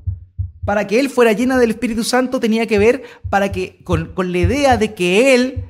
para 0.65 0.87
que 0.87 1.01
él 1.01 1.11
fuera 1.11 1.33
llena 1.33 1.59
del 1.59 1.71
Espíritu 1.71 2.05
Santo, 2.05 2.39
tenía 2.39 2.67
que 2.67 2.79
ver 2.79 3.03
para 3.29 3.51
que, 3.51 3.81
con, 3.83 4.13
con 4.15 4.31
la 4.31 4.39
idea 4.39 4.77
de 4.77 4.95
que 4.95 5.35
él 5.35 5.65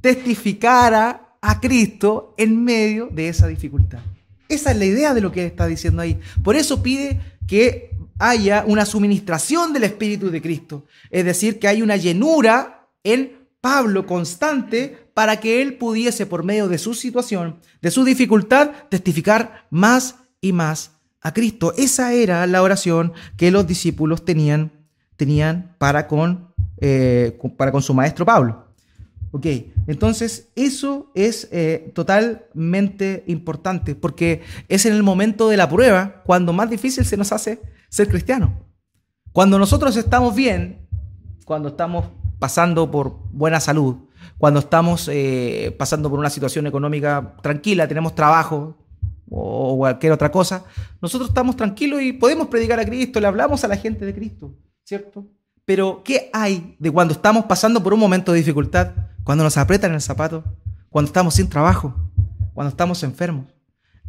testificara 0.00 1.36
a 1.42 1.60
Cristo 1.60 2.34
en 2.38 2.64
medio 2.64 3.08
de 3.12 3.28
esa 3.28 3.46
dificultad. 3.46 4.00
Esa 4.48 4.72
es 4.72 4.76
la 4.78 4.84
idea 4.84 5.14
de 5.14 5.20
lo 5.20 5.30
que 5.30 5.46
está 5.46 5.66
diciendo 5.66 6.02
ahí. 6.02 6.18
Por 6.42 6.56
eso 6.56 6.82
pide 6.82 7.20
que 7.46 7.90
haya 8.18 8.64
una 8.66 8.84
suministración 8.84 9.72
del 9.72 9.84
Espíritu 9.84 10.30
de 10.30 10.42
Cristo. 10.42 10.86
Es 11.10 11.24
decir, 11.24 11.58
que 11.58 11.68
hay 11.68 11.82
una 11.82 11.96
llenura 11.96 12.88
en 13.04 13.46
Pablo 13.60 14.06
constante 14.06 14.99
para 15.14 15.40
que 15.40 15.62
él 15.62 15.74
pudiese, 15.74 16.26
por 16.26 16.44
medio 16.44 16.68
de 16.68 16.78
su 16.78 16.94
situación, 16.94 17.56
de 17.82 17.90
su 17.90 18.04
dificultad, 18.04 18.70
testificar 18.88 19.66
más 19.70 20.16
y 20.40 20.52
más 20.52 20.92
a 21.20 21.32
Cristo. 21.32 21.74
Esa 21.76 22.12
era 22.12 22.46
la 22.46 22.62
oración 22.62 23.12
que 23.36 23.50
los 23.50 23.66
discípulos 23.66 24.24
tenían, 24.24 24.72
tenían 25.16 25.74
para, 25.78 26.06
con, 26.06 26.54
eh, 26.78 27.38
para 27.56 27.72
con 27.72 27.82
su 27.82 27.94
maestro 27.94 28.24
Pablo. 28.24 28.66
Ok, 29.32 29.46
entonces 29.86 30.48
eso 30.56 31.12
es 31.14 31.48
eh, 31.52 31.92
totalmente 31.94 33.22
importante 33.28 33.94
porque 33.94 34.42
es 34.68 34.86
en 34.86 34.94
el 34.94 35.04
momento 35.04 35.48
de 35.48 35.56
la 35.56 35.68
prueba 35.68 36.22
cuando 36.24 36.52
más 36.52 36.68
difícil 36.68 37.04
se 37.04 37.16
nos 37.16 37.30
hace 37.30 37.60
ser 37.88 38.08
cristiano. 38.08 38.52
Cuando 39.30 39.56
nosotros 39.56 39.96
estamos 39.96 40.34
bien, 40.34 40.88
cuando 41.44 41.68
estamos 41.68 42.06
pasando 42.40 42.90
por 42.90 43.18
buena 43.30 43.60
salud, 43.60 43.96
cuando 44.38 44.60
estamos 44.60 45.08
eh, 45.12 45.74
pasando 45.78 46.10
por 46.10 46.18
una 46.18 46.30
situación 46.30 46.66
económica 46.66 47.36
tranquila, 47.42 47.88
tenemos 47.88 48.14
trabajo 48.14 48.76
o 49.30 49.76
cualquier 49.76 50.12
otra 50.12 50.32
cosa, 50.32 50.64
nosotros 51.00 51.30
estamos 51.30 51.56
tranquilos 51.56 52.02
y 52.02 52.12
podemos 52.12 52.48
predicar 52.48 52.80
a 52.80 52.84
Cristo, 52.84 53.20
le 53.20 53.28
hablamos 53.28 53.62
a 53.62 53.68
la 53.68 53.76
gente 53.76 54.04
de 54.04 54.14
Cristo, 54.14 54.56
¿cierto? 54.82 55.26
Pero 55.64 56.02
¿qué 56.04 56.30
hay 56.32 56.74
de 56.80 56.90
cuando 56.90 57.14
estamos 57.14 57.44
pasando 57.44 57.82
por 57.82 57.94
un 57.94 58.00
momento 58.00 58.32
de 58.32 58.38
dificultad? 58.38 58.92
Cuando 59.22 59.44
nos 59.44 59.56
apretan 59.56 59.94
el 59.94 60.00
zapato, 60.00 60.42
cuando 60.88 61.06
estamos 61.06 61.34
sin 61.34 61.48
trabajo, 61.48 61.94
cuando 62.54 62.70
estamos 62.70 63.02
enfermos. 63.04 63.54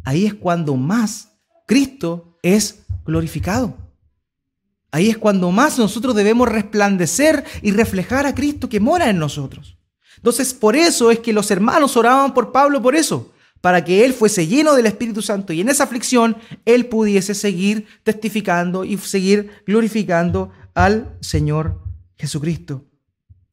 Ahí 0.04 0.26
es 0.26 0.34
cuando 0.34 0.74
más 0.74 1.38
Cristo 1.66 2.38
es 2.42 2.84
glorificado. 3.04 3.76
Ahí 4.90 5.08
es 5.08 5.16
cuando 5.16 5.50
más 5.52 5.78
nosotros 5.78 6.14
debemos 6.14 6.48
resplandecer 6.48 7.44
y 7.62 7.70
reflejar 7.70 8.26
a 8.26 8.34
Cristo 8.34 8.68
que 8.68 8.80
mora 8.80 9.08
en 9.08 9.18
nosotros. 9.18 9.78
Entonces, 10.16 10.54
por 10.54 10.76
eso 10.76 11.10
es 11.10 11.18
que 11.18 11.32
los 11.32 11.50
hermanos 11.50 11.96
oraban 11.96 12.34
por 12.34 12.52
Pablo 12.52 12.80
por 12.80 12.94
eso, 12.94 13.32
para 13.60 13.84
que 13.84 14.04
él 14.04 14.12
fuese 14.12 14.46
lleno 14.46 14.74
del 14.74 14.86
Espíritu 14.86 15.22
Santo 15.22 15.52
y 15.52 15.60
en 15.60 15.68
esa 15.68 15.84
aflicción 15.84 16.36
él 16.64 16.86
pudiese 16.86 17.34
seguir 17.34 17.86
testificando 18.02 18.84
y 18.84 18.98
seguir 18.98 19.50
glorificando 19.66 20.50
al 20.74 21.16
Señor 21.20 21.80
Jesucristo. 22.16 22.84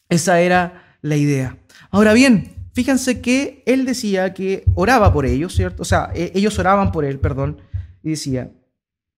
Esa 0.10 0.42
era 0.42 0.98
la 1.02 1.16
idea. 1.16 1.58
Ahora 1.92 2.14
bien, 2.14 2.56
fíjense 2.74 3.22
que 3.22 3.64
él 3.66 3.86
decía 3.86 4.34
que 4.34 4.64
oraba 4.74 5.14
por 5.14 5.26
ellos, 5.26 5.54
¿cierto? 5.54 5.84
O 5.84 5.86
sea, 5.86 6.12
e, 6.16 6.32
ellos 6.34 6.58
oraban 6.60 6.92
por 6.92 7.06
él, 7.06 7.20
perdón, 7.20 7.62
y 8.04 8.12
decía, 8.12 8.52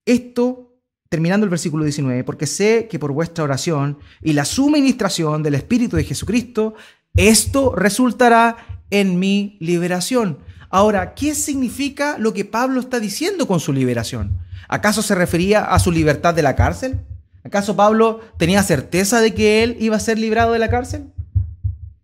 esto, 0.06 0.78
terminando 1.10 1.46
el 1.46 1.50
versículo 1.50 1.84
19, 1.84 2.24
porque 2.24 2.48
sé 2.48 2.88
que 2.90 3.00
por 3.00 3.12
vuestra 3.12 3.44
oración 3.44 3.98
y 4.22 4.34
la 4.34 4.46
suministración 4.46 5.44
del 5.44 5.56
Espíritu 5.56 5.96
de 5.96 6.04
Jesucristo, 6.04 6.76
esto 7.16 7.76
resultará 7.76 8.58
en 8.90 9.20
mi 9.20 9.58
liberación. 9.60 10.40
Ahora, 10.70 11.14
¿qué 11.14 11.36
significa 11.36 12.18
lo 12.18 12.34
que 12.34 12.46
Pablo 12.46 12.80
está 12.80 13.00
diciendo 13.00 13.48
con 13.48 13.60
su 13.60 13.74
liberación? 13.74 14.40
¿Acaso 14.68 15.02
se 15.02 15.16
refería 15.16 15.66
a 15.66 15.80
su 15.80 15.92
libertad 15.92 16.34
de 16.34 16.44
la 16.44 16.56
cárcel? 16.56 17.02
¿Acaso 17.44 17.76
Pablo 17.76 18.22
tenía 18.38 18.64
certeza 18.64 19.20
de 19.20 19.34
que 19.34 19.64
él 19.64 19.76
iba 19.80 19.98
a 19.98 20.00
ser 20.00 20.18
librado 20.18 20.54
de 20.54 20.60
la 20.60 20.70
cárcel? 20.70 21.12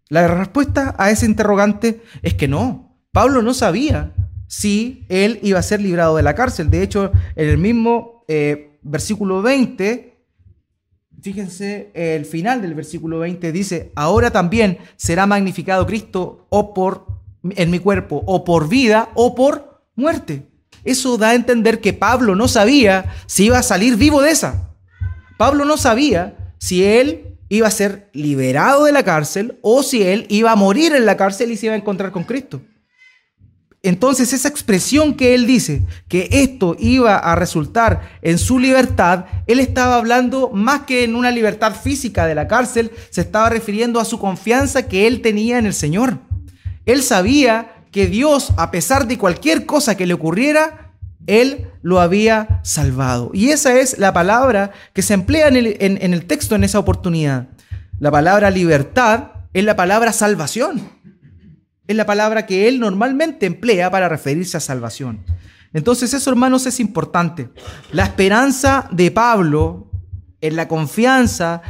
La 0.10 0.28
respuesta 0.28 0.96
a 0.98 1.12
ese 1.12 1.26
interrogante 1.26 2.02
es 2.22 2.34
que 2.34 2.48
no. 2.48 2.98
Pablo 3.12 3.41
no 3.41 3.54
sabía 3.54 4.13
si 4.48 5.06
él 5.10 5.39
iba 5.43 5.60
a 5.60 5.63
ser 5.63 5.82
librado 5.82 6.15
de 6.15 6.24
la 6.24 6.36
cárcel. 6.36 6.70
De 6.70 6.82
hecho, 6.82 7.12
en 7.36 7.50
el 7.50 7.58
mismo 7.58 8.24
eh, 8.28 8.80
versículo 8.82 9.41
20, 9.41 10.17
fíjense, 11.28 11.92
el 11.94 12.24
final 12.24 12.62
del 12.62 12.74
versículo 12.74 13.20
20 13.20 13.52
dice, 13.52 13.92
ahora 13.96 14.32
también 14.32 14.78
será 14.96 15.26
magnificado 15.26 15.86
Cristo 15.86 16.48
o 16.48 16.74
por, 16.74 17.06
en 17.44 17.70
mi 17.70 17.80
cuerpo, 17.80 18.24
o 18.26 18.46
por 18.46 18.70
vida, 18.70 19.10
o 19.13 19.36
por 19.36 19.82
muerte. 19.98 20.48
Eso 20.86 21.18
da 21.18 21.32
a 21.32 21.36
entender 21.36 21.82
que 21.82 21.92
Pablo 21.92 22.34
no 22.34 22.48
sabía 22.48 23.13
si 23.26 23.48
iba 23.48 23.58
a 23.58 23.63
salir 23.63 23.98
vivo 23.98 24.22
de 24.22 24.32
esa. 24.32 24.70
Pablo 25.38 25.66
no 25.66 25.76
sabía 25.76 26.54
si 26.60 26.86
él 26.86 27.36
iba 27.50 27.68
a 27.68 27.72
ser 27.72 28.10
liberado 28.13 28.86
de 28.86 28.94
la 28.94 29.04
cárcel 29.04 29.60
o 29.62 29.84
si 29.84 30.04
él 30.04 30.28
iba 30.30 30.54
a 30.54 30.56
morir 30.56 30.96
en 30.96 31.06
la 31.06 31.18
cárcel 31.18 31.52
y 31.52 31.58
se 31.58 31.66
iba 31.66 31.76
a 31.76 31.78
encontrar 31.78 32.13
con 32.13 32.24
Cristo. 32.24 32.62
Entonces 33.84 34.34
esa 34.34 34.48
expresión 34.48 35.13
que 35.13 35.36
él 35.36 35.46
dice, 35.46 35.86
que 36.08 36.28
esto 36.32 36.76
iba 36.80 37.18
a 37.18 37.36
resultar 37.36 38.18
en 38.22 38.38
su 38.38 38.60
libertad, 38.60 39.26
él 39.46 39.60
estaba 39.60 39.96
hablando 39.96 40.50
más 40.50 40.82
que 40.82 41.04
en 41.04 41.16
una 41.16 41.32
libertad 41.32 41.76
física 41.76 42.26
de 42.26 42.36
la 42.36 42.48
cárcel, 42.48 42.92
se 43.12 43.22
estaba 43.22 43.50
refiriendo 43.50 44.00
a 44.00 44.06
su 44.06 44.20
confianza 44.20 44.88
que 44.88 45.08
él 45.08 45.22
tenía 45.22 45.58
en 45.58 45.66
el 45.66 45.74
Señor. 45.74 46.20
Él 46.86 47.04
sabía 47.04 47.84
que 47.92 48.08
Dios, 48.08 48.54
a 48.58 48.72
pesar 48.72 49.08
de 49.08 49.18
cualquier 49.18 49.66
cosa 49.66 49.96
que 49.96 50.08
le 50.08 50.13
ocurriera, 50.13 50.92
él 51.28 51.68
lo 51.82 52.00
había 52.00 52.62
salvado. 52.63 53.30
Y 53.34 53.50
esa 53.50 53.78
es 53.80 54.00
la 54.00 54.13
palabra 54.13 54.72
que 54.94 55.02
se 55.02 55.13
emplea 55.13 55.50
en 55.50 56.13
el, 56.13 56.26
texto 56.26 56.56
en 56.56 56.63
esa 56.63 56.80
oportunidad. 56.80 57.48
La 58.00 58.12
palabra 58.12 58.50
libertad 58.50 59.32
es 59.54 59.63
la 59.63 59.76
palabra 59.76 60.13
salvación. 60.13 60.90
Es 61.88 61.95
la 61.95 62.06
palabra 62.06 62.45
que 62.45 62.67
él 62.67 62.80
normalmente 62.80 63.45
emplea 63.45 63.89
para 63.89 64.10
referirse 64.10 64.58
a 64.58 64.60
salvación. 64.60 65.23
Entonces 65.73 66.13
eso, 66.13 66.30
hermanos, 66.30 66.65
es 66.65 66.80
importante. 66.80 67.50
La 67.91 68.04
esperanza 68.04 68.88
de 68.91 69.12
Pablo 69.12 69.91
en 70.41 70.56
la 70.56 70.67
confianza 70.67 71.62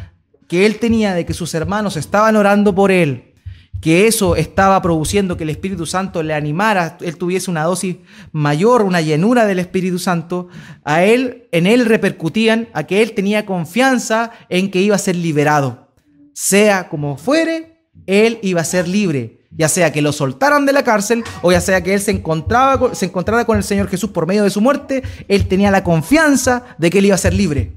que 0.48 0.66
él 0.66 0.80
tenía 0.80 1.14
de 1.14 1.26
que 1.26 1.34
sus 1.34 1.54
hermanos 1.54 1.98
estaban 1.98 2.36
orando 2.36 2.74
por 2.74 2.92
él, 2.92 3.34
que 3.82 4.08
eso 4.08 4.36
estaba 4.36 4.82
produciendo 4.82 5.38
que 5.38 5.44
el 5.44 5.50
Espíritu 5.50 5.86
Santo 5.86 6.24
le 6.24 6.34
animara, 6.34 6.98
él 7.02 7.18
tuviese 7.18 7.52
una 7.52 7.64
dosis 7.64 7.98
mayor, 8.32 8.82
una 8.84 9.02
llenura 9.02 9.46
del 9.46 9.60
Espíritu 9.60 10.00
Santo, 10.00 10.48
a 10.84 11.04
él, 11.04 11.48
en 11.52 11.68
él 11.68 11.86
repercutían 11.86 12.70
a 12.74 12.84
que 12.84 13.02
él 13.02 13.14
tenía 13.14 13.46
confianza 13.46 14.32
en 14.50 14.72
que 14.72 14.82
iba 14.82 14.96
a 14.96 15.00
ser 15.00 15.16
liberado. 15.16 15.90
Sea 16.34 16.90
como 16.90 17.18
fuere, 17.18 17.84
él 18.06 18.40
iba 18.42 18.62
a 18.62 18.66
ser 18.66 18.88
libre, 18.88 19.47
ya 19.58 19.68
sea 19.68 19.92
que 19.92 20.02
lo 20.02 20.14
soltaran 20.14 20.66
de 20.66 20.74
la 20.74 20.84
cárcel 20.84 21.24
o 21.42 21.52
ya 21.52 21.62
sea 21.62 21.82
que 21.82 21.94
él 21.94 22.02
se, 22.02 22.12
encontraba, 22.12 22.94
se 22.96 23.08
encontrara 23.08 23.46
con 23.46 23.58
el 23.58 23.64
Señor 23.64 23.90
Jesús 23.90 24.12
por 24.12 24.28
medio 24.28 24.44
de 24.44 24.50
su 24.50 24.62
muerte, 24.62 25.04
él 25.28 25.48
tenía 25.48 25.72
la 25.72 25.84
confianza 25.84 26.64
de 26.78 26.90
que 26.90 27.00
él 27.00 27.08
iba 27.08 27.16
a 27.16 27.20
ser 27.20 27.34
libre. 27.34 27.74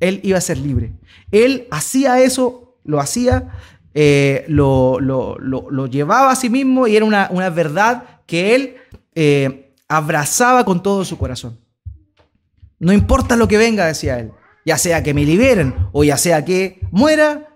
Él 0.00 0.20
iba 0.22 0.38
a 0.38 0.42
ser 0.42 0.58
libre. 0.58 0.92
Él 1.32 1.66
hacía 1.70 2.20
eso, 2.20 2.78
lo 2.84 3.00
hacía 3.00 3.50
eh, 3.98 4.44
lo, 4.48 5.86
llevaba 5.86 6.30
a 6.30 6.36
sí 6.36 6.50
mismo 6.50 6.86
y 6.86 6.96
era 6.96 7.06
una, 7.06 7.48
verdad 7.48 8.04
que 8.26 8.54
él 8.54 8.76
eh, 9.14 9.72
abrazaba 9.88 10.66
con 10.66 10.82
todo 10.82 11.02
su 11.06 11.16
corazón. 11.16 11.58
No 12.78 12.92
importa 12.92 13.36
lo 13.36 13.48
que 13.48 13.56
venga, 13.56 13.86
decía 13.86 14.18
él, 14.18 14.32
ya 14.66 14.76
sea 14.76 15.02
que 15.02 15.14
me 15.14 15.24
liberen 15.24 15.74
o 15.92 16.04
ya 16.04 16.18
sea 16.18 16.44
que 16.44 16.78
muera, 16.90 17.48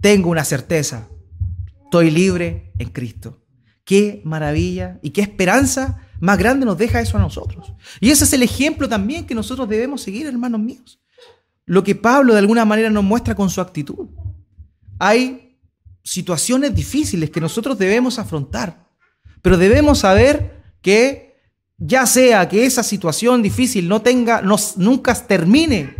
tengo 0.00 0.30
una 0.30 0.44
certeza, 0.44 1.08
estoy 1.90 2.12
libre 2.12 2.72
en 2.78 2.90
Cristo. 2.90 3.42
Qué 3.84 4.22
maravilla 4.24 5.00
y 5.02 5.10
qué 5.10 5.22
esperanza 5.22 6.06
más 6.20 6.38
grande 6.38 6.64
nos 6.64 6.78
deja 6.78 7.00
eso 7.00 7.16
a 7.16 7.20
nosotros. 7.20 7.72
Y 7.98 8.10
ese 8.10 8.22
es 8.22 8.32
el 8.32 8.44
ejemplo 8.44 8.88
también 8.88 9.26
que 9.26 9.34
nosotros 9.34 9.68
debemos 9.68 10.00
seguir, 10.00 10.28
hermanos 10.28 10.60
míos. 10.60 11.00
Lo 11.66 11.82
que 11.82 11.96
Pablo 11.96 12.32
de 12.32 12.38
alguna 12.38 12.64
manera 12.64 12.90
nos 12.90 13.02
muestra 13.02 13.34
con 13.34 13.50
su 13.50 13.60
actitud. 13.60 14.06
Hay 15.00 15.58
situaciones 16.04 16.72
difíciles 16.72 17.28
que 17.30 17.40
nosotros 17.40 17.76
debemos 17.76 18.20
afrontar. 18.20 18.88
Pero 19.42 19.58
debemos 19.58 19.98
saber 19.98 20.62
que 20.82 21.40
ya 21.76 22.06
sea 22.06 22.48
que 22.48 22.66
esa 22.66 22.84
situación 22.84 23.42
difícil 23.42 23.88
no 23.88 24.00
tenga, 24.00 24.42
nunca 24.76 25.14
termine, 25.14 25.96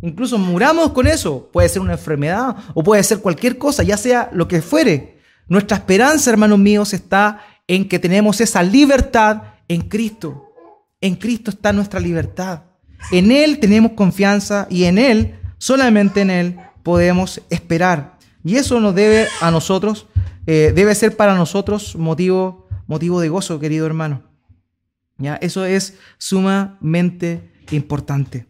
incluso 0.00 0.38
muramos 0.38 0.92
con 0.92 1.06
eso, 1.06 1.50
puede 1.52 1.68
ser 1.68 1.82
una 1.82 1.92
enfermedad 1.92 2.56
o 2.72 2.82
puede 2.82 3.02
ser 3.02 3.18
cualquier 3.18 3.58
cosa, 3.58 3.82
ya 3.82 3.98
sea 3.98 4.30
lo 4.32 4.48
que 4.48 4.62
fuere. 4.62 5.15
Nuestra 5.48 5.76
esperanza, 5.76 6.30
hermanos 6.30 6.58
míos, 6.58 6.92
está 6.92 7.44
en 7.66 7.88
que 7.88 7.98
tenemos 7.98 8.40
esa 8.40 8.62
libertad 8.62 9.42
en 9.68 9.82
Cristo. 9.82 10.52
En 11.00 11.16
Cristo 11.16 11.50
está 11.50 11.72
nuestra 11.72 12.00
libertad. 12.00 12.62
En 13.12 13.30
Él 13.30 13.58
tenemos 13.58 13.92
confianza 13.92 14.66
y 14.70 14.84
en 14.84 14.98
Él, 14.98 15.38
solamente 15.58 16.22
en 16.22 16.30
Él, 16.30 16.60
podemos 16.82 17.40
esperar. 17.50 18.18
Y 18.44 18.56
eso 18.56 18.80
nos 18.80 18.94
debe 18.94 19.26
a 19.40 19.50
nosotros, 19.50 20.06
eh, 20.46 20.72
debe 20.74 20.94
ser 20.94 21.16
para 21.16 21.34
nosotros 21.34 21.96
motivo, 21.96 22.68
motivo 22.86 23.20
de 23.20 23.28
gozo, 23.28 23.58
querido 23.60 23.86
hermano. 23.86 24.22
¿Ya? 25.18 25.36
Eso 25.36 25.64
es 25.64 25.94
sumamente 26.18 27.52
importante. 27.70 28.46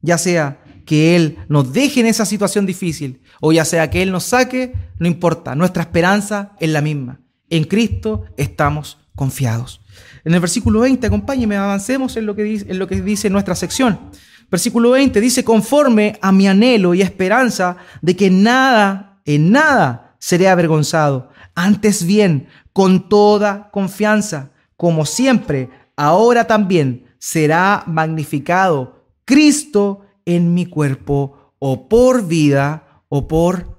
Ya 0.00 0.18
sea 0.18 0.58
que 0.84 1.16
Él 1.16 1.38
nos 1.48 1.72
deje 1.72 2.00
en 2.00 2.06
esa 2.06 2.26
situación 2.26 2.66
difícil 2.66 3.20
o 3.40 3.52
ya 3.52 3.64
sea 3.64 3.90
que 3.90 4.02
Él 4.02 4.12
nos 4.12 4.24
saque, 4.24 4.74
no 4.98 5.06
importa, 5.06 5.54
nuestra 5.54 5.82
esperanza 5.82 6.52
es 6.60 6.70
la 6.70 6.80
misma. 6.80 7.20
En 7.50 7.64
Cristo 7.64 8.24
estamos 8.36 8.98
confiados. 9.14 9.80
En 10.24 10.34
el 10.34 10.40
versículo 10.40 10.80
20, 10.80 11.06
acompáñeme, 11.06 11.56
avancemos 11.56 12.16
en 12.16 12.26
lo 12.26 12.34
que 12.34 12.42
dice, 12.42 12.66
en 12.68 12.78
lo 12.78 12.86
que 12.86 13.00
dice 13.00 13.30
nuestra 13.30 13.54
sección. 13.54 14.10
Versículo 14.50 14.90
20 14.90 15.20
dice, 15.20 15.44
conforme 15.44 16.18
a 16.20 16.32
mi 16.32 16.48
anhelo 16.48 16.94
y 16.94 17.02
esperanza 17.02 17.76
de 18.02 18.16
que 18.16 18.30
nada, 18.30 19.20
en 19.24 19.50
nada 19.50 20.16
seré 20.18 20.48
avergonzado. 20.48 21.30
Antes 21.54 22.04
bien, 22.04 22.48
con 22.72 23.08
toda 23.08 23.70
confianza, 23.70 24.50
como 24.76 25.06
siempre, 25.06 25.70
ahora 25.96 26.46
también 26.46 27.06
será 27.18 27.84
magnificado 27.86 29.06
Cristo 29.24 30.03
en 30.26 30.54
mi 30.54 30.66
cuerpo, 30.66 31.54
o 31.58 31.88
por 31.88 32.26
vida 32.26 33.02
o 33.08 33.28
por 33.28 33.78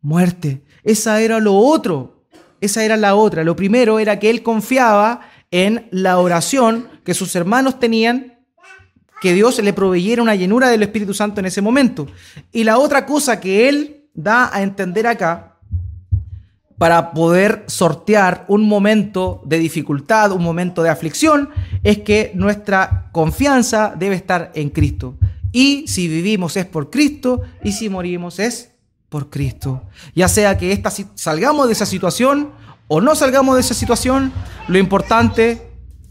muerte. 0.00 0.64
Esa 0.82 1.20
era 1.20 1.40
lo 1.40 1.54
otro, 1.56 2.24
esa 2.60 2.84
era 2.84 2.96
la 2.96 3.14
otra. 3.14 3.44
Lo 3.44 3.56
primero 3.56 3.98
era 3.98 4.18
que 4.18 4.30
él 4.30 4.42
confiaba 4.42 5.20
en 5.50 5.88
la 5.90 6.18
oración 6.18 6.88
que 7.04 7.14
sus 7.14 7.34
hermanos 7.36 7.78
tenían, 7.78 8.38
que 9.20 9.32
Dios 9.32 9.58
le 9.62 9.72
proveyera 9.72 10.22
una 10.22 10.34
llenura 10.34 10.68
del 10.68 10.82
Espíritu 10.82 11.14
Santo 11.14 11.40
en 11.40 11.46
ese 11.46 11.62
momento. 11.62 12.06
Y 12.52 12.64
la 12.64 12.78
otra 12.78 13.06
cosa 13.06 13.40
que 13.40 13.68
él 13.68 14.08
da 14.14 14.54
a 14.54 14.62
entender 14.62 15.06
acá, 15.06 15.56
para 16.78 17.12
poder 17.12 17.64
sortear 17.68 18.44
un 18.48 18.68
momento 18.68 19.40
de 19.46 19.58
dificultad, 19.58 20.32
un 20.32 20.42
momento 20.42 20.82
de 20.82 20.90
aflicción, 20.90 21.48
es 21.82 21.98
que 21.98 22.32
nuestra 22.34 23.08
confianza 23.12 23.94
debe 23.96 24.14
estar 24.14 24.52
en 24.54 24.68
Cristo. 24.68 25.16
Y 25.52 25.86
si 25.88 26.08
vivimos 26.08 26.56
es 26.56 26.66
por 26.66 26.90
Cristo 26.90 27.42
y 27.62 27.72
si 27.72 27.88
morimos 27.88 28.38
es 28.38 28.72
por 29.08 29.30
Cristo. 29.30 29.82
Ya 30.14 30.28
sea 30.28 30.58
que 30.58 30.72
esta, 30.72 30.90
salgamos 31.14 31.66
de 31.66 31.72
esa 31.72 31.86
situación 31.86 32.52
o 32.88 33.00
no 33.00 33.14
salgamos 33.14 33.56
de 33.56 33.62
esa 33.62 33.74
situación, 33.74 34.32
lo 34.68 34.78
importante 34.78 35.62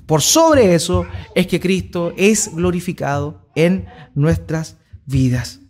por 0.05 0.21
sobre 0.21 0.75
eso 0.75 1.05
es 1.33 1.47
que 1.47 1.59
Cristo 1.59 2.13
es 2.17 2.53
glorificado 2.53 3.49
en 3.55 3.85
nuestras 4.13 4.77
vidas. 5.05 5.61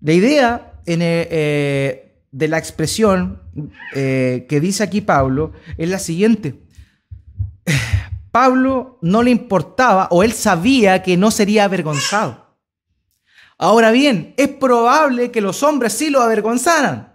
La 0.00 0.12
idea 0.12 0.80
eh, 0.86 1.28
eh, 1.30 2.22
de 2.30 2.48
la 2.48 2.58
expresión 2.58 3.42
eh, 3.94 4.46
que 4.48 4.60
dice 4.60 4.82
aquí 4.82 5.00
Pablo 5.00 5.52
es 5.78 5.88
la 5.88 5.98
siguiente. 5.98 6.62
Pablo 8.30 8.98
no 9.02 9.22
le 9.22 9.30
importaba 9.30 10.08
o 10.10 10.22
él 10.22 10.32
sabía 10.32 11.02
que 11.02 11.16
no 11.16 11.30
sería 11.30 11.64
avergonzado. 11.64 12.45
Ahora 13.58 13.90
bien, 13.90 14.34
es 14.36 14.48
probable 14.48 15.30
que 15.30 15.40
los 15.40 15.62
hombres 15.62 15.92
sí 15.92 16.10
lo 16.10 16.20
avergonzaran. 16.20 17.14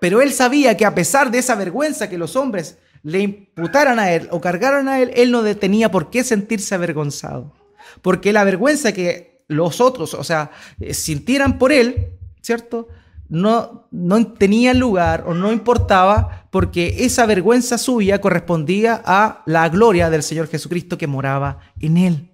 Pero 0.00 0.22
él 0.22 0.32
sabía 0.32 0.76
que 0.76 0.86
a 0.86 0.94
pesar 0.94 1.30
de 1.30 1.38
esa 1.38 1.54
vergüenza 1.54 2.08
que 2.08 2.18
los 2.18 2.34
hombres 2.34 2.78
le 3.02 3.20
imputaran 3.20 3.98
a 3.98 4.12
él 4.12 4.28
o 4.30 4.40
cargaran 4.40 4.88
a 4.88 5.00
él, 5.00 5.12
él 5.14 5.30
no 5.30 5.44
tenía 5.56 5.90
por 5.90 6.10
qué 6.10 6.24
sentirse 6.24 6.74
avergonzado. 6.74 7.54
Porque 8.02 8.32
la 8.32 8.44
vergüenza 8.44 8.92
que 8.92 9.44
los 9.46 9.80
otros, 9.80 10.14
o 10.14 10.24
sea, 10.24 10.50
eh, 10.80 10.94
sintieran 10.94 11.58
por 11.58 11.72
él, 11.72 12.18
¿cierto? 12.40 12.88
No, 13.28 13.88
no 13.90 14.32
tenía 14.32 14.74
lugar 14.74 15.24
o 15.26 15.34
no 15.34 15.52
importaba 15.52 16.48
porque 16.50 17.04
esa 17.04 17.26
vergüenza 17.26 17.78
suya 17.78 18.20
correspondía 18.20 19.00
a 19.04 19.42
la 19.46 19.68
gloria 19.68 20.10
del 20.10 20.22
Señor 20.22 20.48
Jesucristo 20.48 20.98
que 20.98 21.06
moraba 21.06 21.60
en 21.78 21.96
él. 21.96 22.30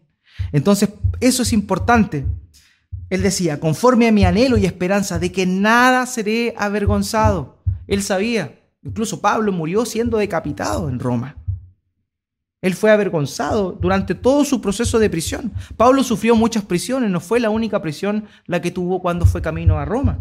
Entonces, 0.53 0.91
eso 1.21 1.43
es 1.43 1.53
importante. 1.53 2.27
Él 3.09 3.23
decía, 3.23 3.61
conforme 3.61 4.09
a 4.09 4.12
mi 4.12 4.25
anhelo 4.25 4.57
y 4.57 4.66
esperanza 4.66 5.19
de 5.19 5.31
que 5.33 5.47
nada 5.47 6.07
seré 6.07 6.55
avergonzado. 6.57 7.59
Él 7.87 8.03
sabía, 8.03 8.61
incluso 8.83 9.21
Pablo 9.21 9.53
murió 9.53 9.85
siendo 9.85 10.19
decapitado 10.19 10.88
en 10.88 10.99
Roma. 10.99 11.37
Él 12.62 12.75
fue 12.75 12.90
avergonzado 12.90 13.73
durante 13.73 14.14
todo 14.14 14.45
su 14.45 14.61
proceso 14.61 14.99
de 14.99 15.11
prisión. 15.11 15.53
Pablo 15.77 16.03
sufrió 16.03 16.35
muchas 16.35 16.64
prisiones, 16.64 17.11
no 17.11 17.21
fue 17.21 17.38
la 17.38 17.51
única 17.51 17.81
prisión 17.81 18.25
la 18.47 18.61
que 18.61 18.73
tuvo 18.73 19.01
cuando 19.01 19.25
fue 19.25 19.42
camino 19.42 19.79
a 19.79 19.85
Roma. 19.85 20.19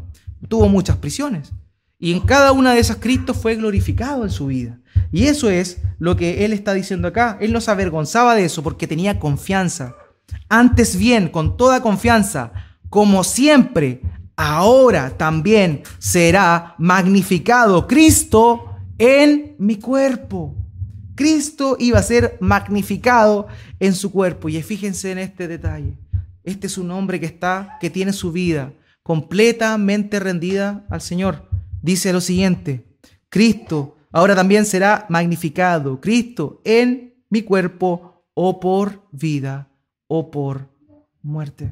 Tuvo 0.47 0.69
muchas 0.69 0.97
prisiones. 0.97 1.53
Y 1.97 2.11
en 2.11 2.19
cada 2.19 2.51
una 2.51 2.73
de 2.73 2.81
esas 2.81 2.97
Cristo 2.97 3.33
fue 3.33 3.55
glorificado 3.55 4.23
en 4.23 4.29
su 4.29 4.47
vida. 4.47 4.79
Y 5.11 5.23
eso 5.23 5.49
es 5.49 5.81
lo 5.97 6.15
que 6.17 6.45
él 6.45 6.53
está 6.53 6.73
diciendo 6.73 7.07
acá. 7.07 7.37
Él 7.39 7.53
no 7.53 7.61
se 7.61 7.71
avergonzaba 7.71 8.35
de 8.35 8.45
eso 8.45 8.61
porque 8.61 8.85
tenía 8.85 9.19
confianza. 9.19 9.95
Antes 10.49 10.97
bien, 10.97 11.29
con 11.29 11.57
toda 11.57 11.81
confianza, 11.81 12.51
como 12.89 13.23
siempre, 13.23 14.01
ahora 14.35 15.11
también 15.17 15.83
será 15.99 16.75
magnificado 16.77 17.87
Cristo 17.87 18.75
en 18.97 19.55
mi 19.57 19.77
cuerpo. 19.77 20.55
Cristo 21.15 21.77
iba 21.79 21.99
a 21.99 22.03
ser 22.03 22.37
magnificado 22.41 23.47
en 23.79 23.93
su 23.93 24.11
cuerpo. 24.11 24.49
Y 24.49 24.61
fíjense 24.61 25.11
en 25.11 25.17
este 25.17 25.47
detalle. 25.47 25.97
Este 26.43 26.67
es 26.67 26.77
un 26.77 26.91
hombre 26.91 27.19
que 27.19 27.25
está, 27.25 27.77
que 27.79 27.89
tiene 27.89 28.13
su 28.13 28.31
vida 28.31 28.73
completamente 29.01 30.19
rendida 30.19 30.85
al 30.89 31.01
Señor. 31.01 31.47
Dice 31.81 32.11
lo 32.11 32.21
siguiente: 32.21 32.85
Cristo 33.29 33.97
ahora 34.11 34.35
también 34.35 34.65
será 34.65 35.05
magnificado. 35.09 36.01
Cristo 36.01 36.61
en 36.63 37.13
mi 37.29 37.41
cuerpo, 37.41 38.23
o 38.33 38.59
por 38.59 39.07
vida, 39.11 39.69
o 40.07 40.29
por 40.29 40.69
muerte. 41.21 41.71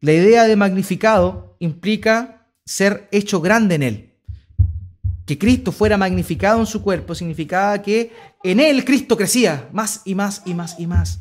La 0.00 0.12
idea 0.12 0.44
de 0.44 0.56
magnificado 0.56 1.56
implica 1.58 2.46
ser 2.64 3.08
hecho 3.10 3.40
grande 3.40 3.74
en 3.74 3.82
él. 3.82 4.14
Que 5.26 5.38
Cristo 5.38 5.72
fuera 5.72 5.96
magnificado 5.96 6.60
en 6.60 6.66
su 6.66 6.82
cuerpo 6.82 7.14
significaba 7.14 7.82
que 7.82 8.12
en 8.42 8.60
él 8.60 8.84
Cristo 8.84 9.16
crecía 9.16 9.68
más 9.72 10.02
y 10.04 10.14
más 10.14 10.42
y 10.46 10.54
más 10.54 10.78
y 10.78 10.86
más. 10.86 11.20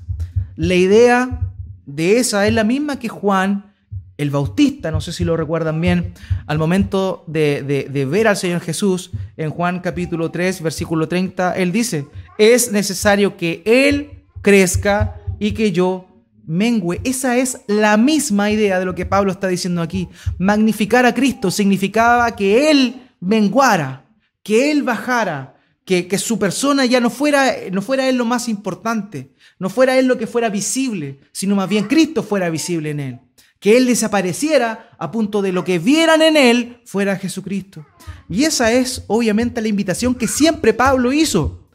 La 0.55 0.75
idea 0.75 1.53
de 1.85 2.19
esa 2.19 2.47
es 2.47 2.53
la 2.53 2.63
misma 2.63 2.99
que 2.99 3.09
Juan 3.09 3.73
el 4.17 4.31
Bautista, 4.31 4.89
no 4.89 4.99
sé 4.99 5.13
si 5.13 5.23
lo 5.23 5.37
recuerdan 5.37 5.79
bien, 5.79 6.13
al 6.47 6.57
momento 6.57 7.23
de, 7.27 7.61
de, 7.63 8.05
ver 8.05 8.27
al 8.27 8.35
Señor 8.35 8.61
Jesús 8.61 9.11
en 9.37 9.51
Juan 9.51 9.79
capítulo 9.79 10.31
3, 10.31 10.63
versículo 10.63 11.07
30, 11.07 11.55
él 11.55 11.71
dice, 11.71 12.07
es 12.39 12.71
necesario 12.71 13.37
que 13.37 13.61
Él 13.65 14.23
crezca 14.41 15.17
y 15.39 15.51
que 15.51 15.71
yo 15.71 16.07
mengue. 16.47 17.01
Esa 17.03 17.37
es 17.37 17.59
la 17.67 17.97
misma 17.97 18.49
idea 18.49 18.79
de 18.79 18.85
lo 18.85 18.95
que 18.95 19.05
Pablo 19.05 19.31
está 19.31 19.47
diciendo 19.47 19.81
aquí. 19.81 20.07
Magnificar 20.39 21.05
a 21.05 21.13
Cristo 21.13 21.51
significaba 21.51 22.35
que 22.35 22.71
Él 22.71 23.09
menguara, 23.19 24.05
que 24.41 24.71
Él 24.71 24.81
bajara, 24.81 25.55
que, 25.85 26.07
que, 26.07 26.17
su 26.17 26.39
persona 26.39 26.85
ya 26.85 26.99
no 26.99 27.09
fuera, 27.09 27.53
no 27.71 27.81
fuera 27.81 28.09
Él 28.09 28.17
lo 28.17 28.25
más 28.25 28.49
importante, 28.49 29.31
no 29.59 29.69
fuera 29.69 29.97
Él 29.97 30.07
lo 30.07 30.17
que 30.17 30.27
fuera 30.27 30.49
visible, 30.49 31.19
sino 31.31 31.55
más 31.55 31.69
bien 31.69 31.85
Cristo 31.85 32.23
fuera 32.23 32.49
visible 32.49 32.89
en 32.89 32.99
Él. 32.99 33.19
Que 33.59 33.77
Él 33.77 33.85
desapareciera 33.85 34.91
a 34.97 35.11
punto 35.11 35.41
de 35.41 35.51
lo 35.51 35.63
que 35.63 35.79
vieran 35.79 36.21
en 36.21 36.37
Él 36.37 36.81
fuera 36.85 37.15
Jesucristo. 37.17 37.85
Y 38.29 38.43
esa 38.43 38.71
es 38.71 39.03
obviamente 39.07 39.61
la 39.61 39.67
invitación 39.67 40.13
que 40.15 40.27
siempre 40.27 40.73
Pablo 40.73 41.13
hizo. 41.13 41.66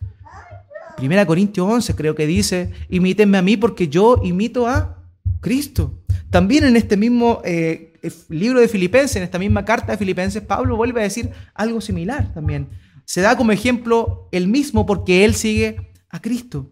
Primera 1.03 1.27
Corintios 1.27 1.69
11 1.69 1.97
creo 1.97 2.15
que 2.15 2.29
dice, 2.29 2.71
imítenme 2.89 3.37
a 3.37 3.43
mí 3.43 3.57
porque 3.57 3.89
yo 3.89 4.21
imito 4.23 4.69
a 4.69 5.03
Cristo. 5.41 6.01
También 6.31 6.63
en 6.63 6.77
este 6.77 6.97
mismo 6.97 7.43
eh, 7.45 7.99
libro 8.29 8.61
de 8.61 8.69
Filipenses, 8.69 9.17
en 9.17 9.25
esta 9.25 9.41
misma 9.41 9.65
carta 9.65 9.91
de 9.91 9.99
Filipenses, 9.99 10.45
Pablo 10.45 10.77
vuelve 10.77 11.01
a 11.01 11.03
decir 11.03 11.31
algo 11.55 11.81
similar 11.81 12.33
también. 12.33 12.69
Se 13.05 13.21
da 13.21 13.37
como 13.37 13.51
ejemplo 13.51 14.29
el 14.31 14.47
mismo 14.47 14.87
porque 14.87 15.25
él 15.25 15.35
sigue 15.35 15.93
a 16.09 16.23
Cristo. 16.23 16.71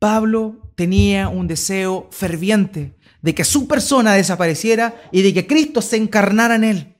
Pablo 0.00 0.72
tenía 0.74 1.28
un 1.28 1.46
deseo 1.46 2.08
ferviente 2.10 2.96
de 3.22 3.36
que 3.36 3.44
su 3.44 3.68
persona 3.68 4.14
desapareciera 4.14 5.00
y 5.12 5.22
de 5.22 5.32
que 5.32 5.46
Cristo 5.46 5.80
se 5.80 5.96
encarnara 5.96 6.56
en 6.56 6.64
él. 6.64 6.96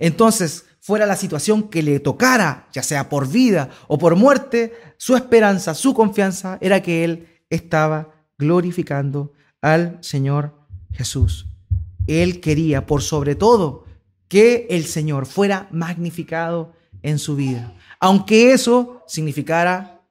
Entonces, 0.00 0.64
fuera 0.84 1.06
la 1.06 1.16
situación 1.16 1.70
que 1.70 1.82
le 1.82 1.98
tocara, 1.98 2.68
ya 2.70 2.82
sea 2.82 3.08
por 3.08 3.26
vida 3.26 3.70
o 3.88 3.96
por 3.96 4.16
muerte, 4.16 4.74
su 4.98 5.16
esperanza, 5.16 5.72
su 5.72 5.94
confianza 5.94 6.58
era 6.60 6.82
que 6.82 7.04
él 7.04 7.40
estaba 7.48 8.12
glorificando 8.36 9.32
al 9.62 9.96
Señor 10.04 10.54
Jesús. 10.92 11.46
Él 12.06 12.42
quería, 12.42 12.84
por 12.84 13.00
sobre 13.00 13.34
todo, 13.34 13.86
que 14.28 14.66
el 14.68 14.84
Señor 14.84 15.24
fuera 15.24 15.68
magnificado 15.70 16.74
en 17.00 17.18
su 17.18 17.34
vida, 17.34 17.74
aunque 17.98 18.52
eso 18.52 19.02
significara 19.06 20.02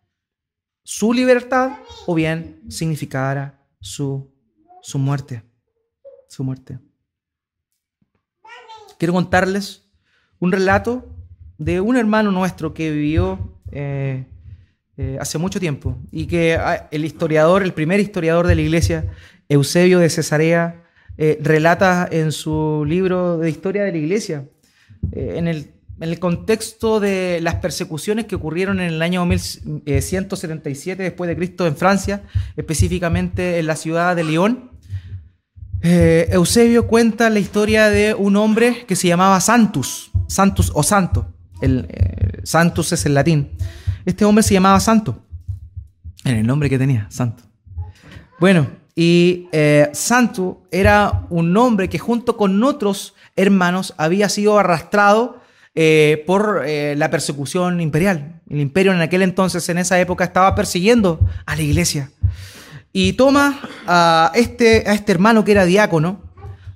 su 0.83 1.13
libertad 1.13 1.73
o 2.07 2.15
bien 2.15 2.63
significara 2.67 3.63
su, 3.79 4.27
su 4.81 4.97
muerte. 4.97 5.43
Su 6.27 6.43
muerte. 6.43 6.79
Quiero 8.97 9.13
contarles 9.13 9.82
un 10.43 10.51
relato 10.51 11.07
de 11.57 11.79
un 11.79 11.95
hermano 11.95 12.29
nuestro 12.29 12.73
que 12.73 12.91
vivió 12.91 13.61
eh, 13.71 14.25
eh, 14.97 15.17
hace 15.17 15.37
mucho 15.37 15.57
tiempo 15.57 15.97
y 16.11 16.25
que 16.25 16.55
ah, 16.55 16.89
el 16.91 17.05
historiador, 17.05 17.63
el 17.63 17.71
primer 17.71 18.01
historiador 18.01 18.45
de 18.47 18.55
la 18.55 18.61
iglesia, 18.61 19.05
Eusebio 19.47 19.99
de 19.99 20.09
Cesarea, 20.09 20.83
eh, 21.17 21.39
relata 21.41 22.09
en 22.11 22.33
su 22.33 22.83
libro 22.85 23.37
de 23.37 23.49
historia 23.49 23.83
de 23.83 23.93
la 23.93 23.97
iglesia, 23.97 24.45
en 25.13 25.47
el, 25.47 25.71
en, 26.01 26.09
el, 26.09 26.19
contexto 26.19 26.99
de 26.99 27.39
las 27.41 27.55
persecuciones 27.55 28.25
que 28.25 28.35
ocurrieron 28.35 28.81
en 28.81 28.87
el 28.87 29.01
año 29.01 29.25
1177 29.25 31.03
después 31.03 31.29
de 31.29 31.37
Cristo 31.37 31.65
en 31.67 31.77
Francia, 31.77 32.23
específicamente 32.57 33.59
en 33.59 33.67
la 33.67 33.77
ciudad 33.77 34.13
de 34.13 34.25
León. 35.83 36.27
Eusebio 36.31 36.87
cuenta 36.87 37.29
la 37.29 37.39
historia 37.39 37.89
de 37.89 38.13
un 38.13 38.35
hombre 38.35 38.85
que 38.87 38.95
se 38.95 39.07
llamaba 39.07 39.39
Santus, 39.39 40.11
Santus 40.27 40.71
o 40.73 40.81
Santo, 40.81 41.27
el, 41.61 41.87
Santus 42.43 42.91
es 42.93 43.05
el 43.05 43.13
latín, 43.13 43.51
este 44.05 44.25
hombre 44.25 44.43
se 44.43 44.53
llamaba 44.53 44.79
Santo. 44.79 45.19
En 46.25 46.37
el 46.37 46.47
nombre 46.47 46.69
que 46.69 46.77
tenía, 46.77 47.07
Santo. 47.09 47.43
Bueno, 48.39 48.67
y 48.95 49.47
eh, 49.51 49.89
Santo 49.93 50.63
era 50.71 51.25
un 51.29 51.53
nombre 51.53 51.89
que 51.89 51.99
junto 51.99 52.37
con 52.37 52.63
otros 52.63 53.15
hermanos 53.35 53.93
había 53.97 54.29
sido 54.29 54.59
arrastrado 54.59 55.41
eh, 55.75 56.23
por 56.27 56.63
eh, 56.65 56.95
la 56.95 57.09
persecución 57.09 57.81
imperial. 57.81 58.41
El 58.49 58.59
imperio 58.59 58.93
en 58.93 59.01
aquel 59.01 59.23
entonces, 59.23 59.67
en 59.69 59.79
esa 59.79 59.99
época, 59.99 60.23
estaba 60.23 60.53
persiguiendo 60.53 61.19
a 61.45 61.55
la 61.55 61.61
iglesia. 61.63 62.11
Y 62.95 63.13
toma 63.13 63.59
a 63.87 64.31
este, 64.35 64.87
a 64.87 64.93
este 64.93 65.11
hermano 65.11 65.43
que 65.43 65.51
era 65.51 65.65
diácono, 65.65 66.21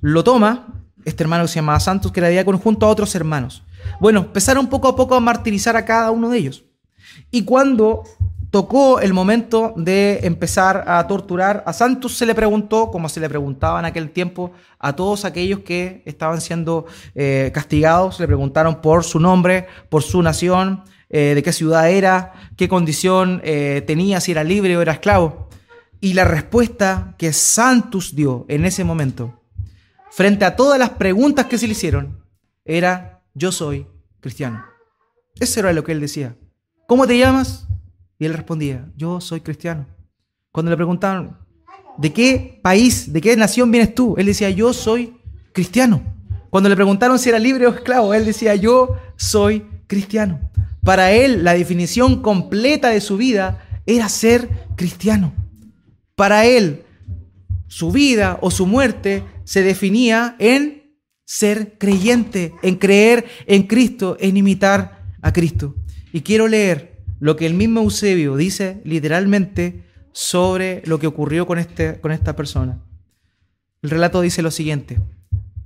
lo 0.02 0.24
toma, 0.24 0.84
este 1.06 1.24
hermano 1.24 1.44
que 1.44 1.50
se 1.50 1.56
llamaba 1.56 1.80
Santos, 1.80 2.12
que 2.12 2.20
era 2.20 2.30
diácono, 2.30 2.58
junto 2.58 2.88
a 2.88 2.90
otros 2.90 3.14
hermanos. 3.14 3.64
Bueno, 4.00 4.22
empezaron 4.22 4.68
poco 4.68 4.88
a 4.88 4.96
poco 4.96 5.14
a 5.14 5.20
martirizar 5.20 5.76
a 5.76 5.86
cada 5.86 6.10
uno 6.10 6.30
de 6.30 6.40
ellos. 6.40 6.66
Y 7.30 7.44
cuando 7.44 8.04
tocó 8.50 9.00
el 9.00 9.14
momento 9.14 9.74
de 9.78 10.22
empezar 10.24 10.86
a 10.88 11.06
torturar 11.06 11.64
a 11.68 11.74
Santos, 11.74 12.18
se 12.18 12.26
le 12.26 12.34
preguntó, 12.34 12.90
como 12.90 13.10
se 13.10 13.20
le 13.20 13.30
preguntaba 13.30 13.80
en 13.80 13.86
aquel 13.86 14.10
tiempo 14.10 14.52
a 14.80 14.96
todos 14.96 15.24
aquellos 15.24 15.60
que 15.60 16.02
estaban 16.06 16.42
siendo 16.42 16.88
eh, 17.14 17.52
castigados, 17.54 18.20
le 18.20 18.26
preguntaron 18.26 18.82
por 18.82 19.04
su 19.04 19.20
nombre, 19.20 19.68
por 19.90 20.02
su 20.02 20.24
nación, 20.24 20.84
eh, 21.10 21.34
de 21.36 21.44
qué 21.44 21.54
ciudad 21.54 21.90
era, 21.90 22.34
qué 22.58 22.68
condición 22.68 23.40
eh, 23.44 23.84
tenía, 23.86 24.20
si 24.20 24.32
era 24.32 24.44
libre 24.44 24.76
o 24.76 24.82
era 24.82 24.94
esclavo. 24.94 25.47
Y 26.00 26.14
la 26.14 26.26
respuesta 26.26 27.16
que 27.18 27.34
Santos 27.34 28.16
dio 28.16 28.46
en 28.50 28.66
ese 28.66 28.84
momento, 28.84 29.42
frente 30.12 30.46
a 30.46 30.56
todas 30.56 30.78
las 30.78 30.92
preguntas 30.92 31.46
que 31.48 31.58
se 31.58 31.68
le 31.68 31.74
hicieron, 31.74 32.24
era, 32.66 33.24
yo 33.34 33.52
soy 33.52 33.88
cristiano. 34.20 34.66
Eso 35.40 35.60
era 35.60 35.74
lo 35.74 35.84
que 35.84 35.92
él 35.92 36.02
decía. 36.02 36.36
¿cómo 36.88 37.06
te 37.06 37.18
llamas? 37.18 37.68
Y 38.18 38.26
él 38.26 38.34
respondía, 38.34 38.90
yo 38.96 39.22
soy 39.22 39.42
cristiano. 39.42 39.86
Cuando 40.52 40.72
le 40.72 40.78
preguntaban, 40.78 41.38
¿de 41.98 42.12
qué 42.12 42.60
país, 42.64 43.14
de 43.14 43.22
qué 43.22 43.36
nación 43.36 43.70
vienes 43.70 43.94
tú? 43.94 44.16
Él 44.18 44.26
decía, 44.26 44.50
yo 44.50 44.74
soy 44.74 45.16
cristiano. 45.54 46.02
Cuando 46.50 46.70
le 46.70 46.76
preguntaron 46.76 47.20
si 47.20 47.30
era 47.30 47.38
libre 47.38 47.68
o 47.68 47.74
esclavo, 47.74 48.14
él 48.14 48.26
decía, 48.26 48.56
yo 48.56 48.96
soy 49.18 49.68
cristiano. 49.86 50.40
Para 50.84 51.12
él, 51.12 51.44
la 51.44 51.54
definición 51.54 52.22
completa 52.22 52.90
de 52.90 53.02
su 53.02 53.18
vida 53.18 53.64
era 53.86 54.10
ser 54.10 54.50
cristiano. 54.76 55.34
Para 56.18 56.48
él, 56.48 56.82
su 57.68 57.92
vida 57.92 58.40
o 58.42 58.50
su 58.50 58.66
muerte 58.66 59.24
se 59.44 59.62
definía 59.62 60.36
en 60.40 60.96
ser 61.26 61.78
creyente, 61.78 62.56
en 62.64 62.78
creer 62.78 63.28
en 63.46 63.68
Cristo, 63.68 64.18
en 64.20 64.36
imitar 64.36 65.04
a 65.22 65.32
Cristo. 65.32 65.76
Y 66.12 66.22
quiero 66.22 66.48
leer 66.48 67.04
lo 67.20 67.36
que 67.36 67.46
el 67.46 67.54
mismo 67.54 67.82
Eusebio 67.82 68.36
dice 68.36 68.82
literalmente 68.84 69.84
sobre 70.12 70.82
lo 70.86 70.98
que 70.98 71.06
ocurrió 71.06 71.46
con, 71.46 71.60
este, 71.60 72.00
con 72.02 72.12
esta 72.12 72.36
persona. 72.36 72.82
El 73.84 73.92
relato 73.92 74.20
dice 74.22 74.42
lo 74.42 74.50
siguiente. 74.50 75.00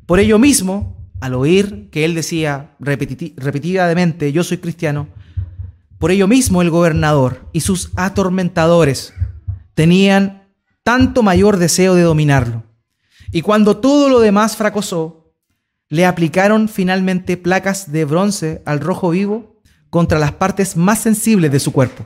Por 0.05 0.19
ello 0.19 0.37
mismo, 0.37 1.09
al 1.21 1.35
oír 1.35 1.87
que 1.91 2.03
él 2.03 2.13
decía 2.13 2.75
repetidamente, 2.77 4.33
yo 4.33 4.43
soy 4.43 4.57
cristiano, 4.57 5.07
por 5.97 6.11
ello 6.11 6.27
mismo 6.27 6.61
el 6.61 6.69
gobernador 6.69 7.47
y 7.53 7.61
sus 7.61 7.91
atormentadores 7.95 9.13
tenían 9.75 10.40
tanto 10.83 11.23
mayor 11.23 11.57
deseo 11.57 11.95
de 11.95 12.01
dominarlo. 12.03 12.63
Y 13.31 13.41
cuando 13.41 13.77
todo 13.77 14.09
lo 14.09 14.19
demás 14.19 14.55
fracasó, 14.57 15.33
le 15.89 16.05
aplicaron 16.05 16.69
finalmente 16.69 17.37
placas 17.37 17.91
de 17.91 18.05
bronce 18.05 18.61
al 18.65 18.79
rojo 18.79 19.09
vivo 19.09 19.61
contra 19.89 20.19
las 20.19 20.31
partes 20.31 20.77
más 20.77 20.99
sensibles 20.99 21.51
de 21.51 21.59
su 21.59 21.71
cuerpo. 21.71 22.05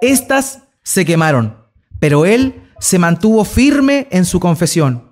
Estas 0.00 0.62
se 0.82 1.04
quemaron, 1.04 1.56
pero 1.98 2.26
él 2.26 2.62
se 2.80 2.98
mantuvo 2.98 3.44
firme 3.44 4.08
en 4.10 4.24
su 4.24 4.40
confesión, 4.40 5.08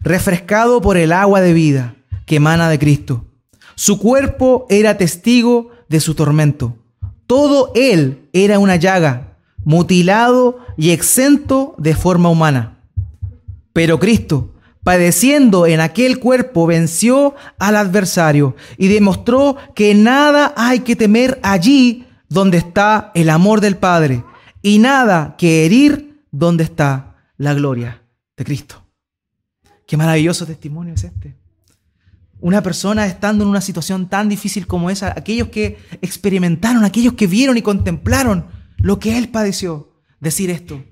refrescado 0.00 0.80
por 0.80 0.96
el 0.96 1.12
agua 1.12 1.40
de 1.40 1.52
vida 1.52 1.96
que 2.26 2.36
emana 2.36 2.68
de 2.68 2.78
Cristo. 2.78 3.26
Su 3.74 3.98
cuerpo 3.98 4.66
era 4.68 4.96
testigo 4.96 5.70
de 5.88 6.00
su 6.00 6.14
tormento. 6.14 6.76
Todo 7.26 7.72
él 7.74 8.28
era 8.32 8.58
una 8.58 8.76
llaga, 8.76 9.37
mutilado 9.64 10.58
y 10.76 10.90
exento 10.90 11.74
de 11.78 11.94
forma 11.94 12.28
humana. 12.28 12.78
Pero 13.72 13.98
Cristo, 13.98 14.54
padeciendo 14.82 15.66
en 15.66 15.80
aquel 15.80 16.18
cuerpo, 16.18 16.66
venció 16.66 17.34
al 17.58 17.76
adversario 17.76 18.56
y 18.76 18.88
demostró 18.88 19.56
que 19.74 19.94
nada 19.94 20.54
hay 20.56 20.80
que 20.80 20.96
temer 20.96 21.38
allí 21.42 22.06
donde 22.28 22.58
está 22.58 23.12
el 23.14 23.30
amor 23.30 23.60
del 23.60 23.76
Padre 23.76 24.24
y 24.62 24.78
nada 24.78 25.36
que 25.36 25.64
herir 25.64 26.22
donde 26.30 26.64
está 26.64 27.16
la 27.36 27.54
gloria 27.54 28.02
de 28.36 28.44
Cristo. 28.44 28.84
Qué 29.86 29.96
maravilloso 29.96 30.46
testimonio 30.46 30.94
es 30.94 31.04
este. 31.04 31.34
Una 32.40 32.62
persona 32.62 33.06
estando 33.06 33.44
en 33.44 33.50
una 33.50 33.60
situación 33.60 34.08
tan 34.08 34.28
difícil 34.28 34.66
como 34.66 34.90
esa, 34.90 35.12
aquellos 35.16 35.48
que 35.48 35.78
experimentaron, 36.02 36.84
aquellos 36.84 37.14
que 37.14 37.26
vieron 37.26 37.56
y 37.56 37.62
contemplaron 37.62 38.57
lo 38.78 38.98
que 38.98 39.18
Él 39.18 39.28
padeció, 39.28 39.92
decir 40.20 40.50
esto, 40.50 40.82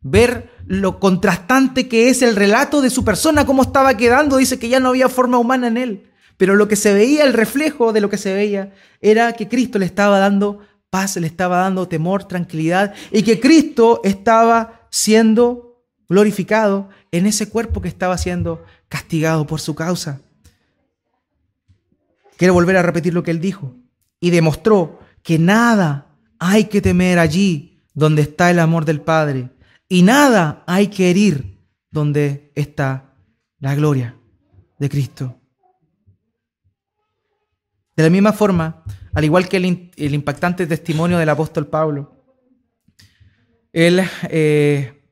ver 0.00 0.50
lo 0.66 1.00
contrastante 1.00 1.88
que 1.88 2.08
es 2.10 2.22
el 2.22 2.36
relato 2.36 2.80
de 2.80 2.90
su 2.90 3.04
persona, 3.04 3.44
cómo 3.44 3.62
estaba 3.62 3.96
quedando, 3.96 4.36
dice 4.36 4.58
que 4.58 4.68
ya 4.68 4.80
no 4.80 4.90
había 4.90 5.08
forma 5.08 5.38
humana 5.38 5.66
en 5.66 5.76
él. 5.76 6.10
Pero 6.36 6.54
lo 6.54 6.68
que 6.68 6.76
se 6.76 6.92
veía, 6.92 7.24
el 7.24 7.32
reflejo 7.32 7.92
de 7.92 8.00
lo 8.00 8.10
que 8.10 8.18
se 8.18 8.34
veía, 8.34 8.72
era 9.00 9.32
que 9.32 9.48
Cristo 9.48 9.78
le 9.78 9.86
estaba 9.86 10.18
dando 10.18 10.60
paz, 10.90 11.16
le 11.16 11.26
estaba 11.26 11.58
dando 11.58 11.88
temor, 11.88 12.24
tranquilidad, 12.24 12.94
y 13.10 13.22
que 13.22 13.40
Cristo 13.40 14.00
estaba 14.04 14.86
siendo 14.90 15.82
glorificado 16.08 16.88
en 17.10 17.26
ese 17.26 17.48
cuerpo 17.48 17.80
que 17.80 17.88
estaba 17.88 18.18
siendo 18.18 18.64
castigado 18.88 19.46
por 19.46 19.60
su 19.60 19.74
causa. 19.74 20.20
Quiero 22.36 22.54
volver 22.54 22.76
a 22.76 22.82
repetir 22.82 23.14
lo 23.14 23.22
que 23.22 23.30
él 23.30 23.40
dijo. 23.40 23.74
Y 24.20 24.30
demostró 24.30 25.00
que 25.22 25.38
nada 25.38 26.05
hay 26.38 26.64
que 26.64 26.80
temer 26.80 27.18
allí 27.18 27.82
donde 27.94 28.22
está 28.22 28.50
el 28.50 28.58
amor 28.58 28.84
del 28.84 29.00
Padre 29.00 29.50
y 29.88 30.02
nada 30.02 30.64
hay 30.66 30.88
que 30.88 31.10
herir 31.10 31.60
donde 31.90 32.52
está 32.54 33.14
la 33.58 33.74
gloria 33.74 34.16
de 34.78 34.88
Cristo. 34.88 35.40
De 37.96 38.02
la 38.02 38.10
misma 38.10 38.32
forma, 38.32 38.84
al 39.14 39.24
igual 39.24 39.48
que 39.48 39.56
el, 39.56 40.14
impactante 40.14 40.66
testimonio 40.66 41.16
del 41.16 41.30
apóstol 41.30 41.66
Pablo, 41.66 42.12
él 43.72 44.02
eh, 44.28 45.02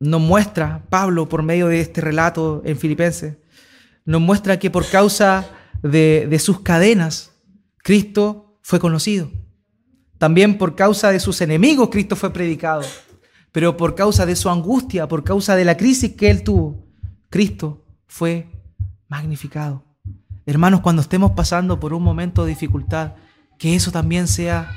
nos 0.00 0.20
muestra, 0.20 0.84
Pablo, 0.90 1.28
por 1.28 1.42
medio 1.42 1.68
de 1.68 1.80
este 1.80 2.00
relato 2.00 2.62
en 2.64 2.76
Filipenses, 2.76 3.36
nos 4.04 4.20
muestra 4.20 4.58
que 4.58 4.70
por 4.70 4.88
causa 4.88 5.48
de, 5.82 6.26
de 6.28 6.38
sus 6.40 6.60
cadenas, 6.60 7.32
Cristo 7.78 8.58
fue 8.62 8.80
conocido. 8.80 9.30
También 10.24 10.56
por 10.56 10.74
causa 10.74 11.10
de 11.10 11.20
sus 11.20 11.42
enemigos, 11.42 11.90
Cristo 11.90 12.16
fue 12.16 12.32
predicado 12.32 12.80
pero 13.52 13.76
por 13.76 13.94
causa 13.94 14.24
de 14.24 14.36
su 14.36 14.48
angustia, 14.48 15.06
por 15.06 15.22
causa 15.22 15.54
de 15.54 15.66
la 15.66 15.76
crisis 15.76 16.14
que 16.14 16.30
él 16.30 16.42
tuvo, 16.42 16.88
Cristo 17.28 17.84
fue 18.06 18.48
magnificado. 19.06 19.84
Hermanos, 20.46 20.80
cuando 20.80 21.02
estemos 21.02 21.32
pasando 21.32 21.78
por 21.78 21.92
un 21.92 22.02
momento 22.02 22.44
de 22.44 22.48
dificultad, 22.48 23.16
que 23.58 23.76
eso 23.76 23.92
también 23.92 24.26
sea 24.26 24.72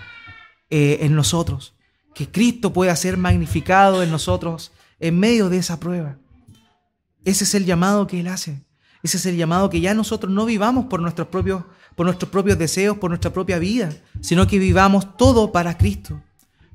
eh, 0.69 0.97
en 1.03 1.15
nosotros, 1.15 1.75
que 2.13 2.29
Cristo 2.29 2.73
pueda 2.73 2.93
ser 2.97 3.15
magnificado 3.15 4.03
en 4.03 4.11
nosotros 4.11 4.73
en 4.99 5.17
medio 5.17 5.47
de 5.47 5.59
esa 5.59 5.79
prueba. 5.79 6.17
Ese 7.23 7.45
es 7.45 7.55
el 7.55 7.63
llamado 7.63 8.05
que 8.05 8.19
Él 8.19 8.27
hace. 8.27 8.65
Ese 9.01 9.15
es 9.15 9.25
el 9.25 9.37
llamado 9.37 9.69
que 9.69 9.79
ya 9.79 9.93
nosotros 9.93 10.29
no 10.29 10.43
vivamos 10.43 10.87
por 10.87 10.99
nuestros 10.99 11.29
propios, 11.29 11.63
por 11.97 12.05
nuestros 12.05 12.29
propios 12.29 12.59
deseos, 12.59 12.99
por 12.99 13.09
nuestra 13.09 13.33
propia 13.33 13.57
vida, 13.57 13.89
sino 14.21 14.45
que 14.45 14.59
vivamos 14.59 15.17
todo 15.17 15.51
para 15.51 15.79
Cristo. 15.79 16.21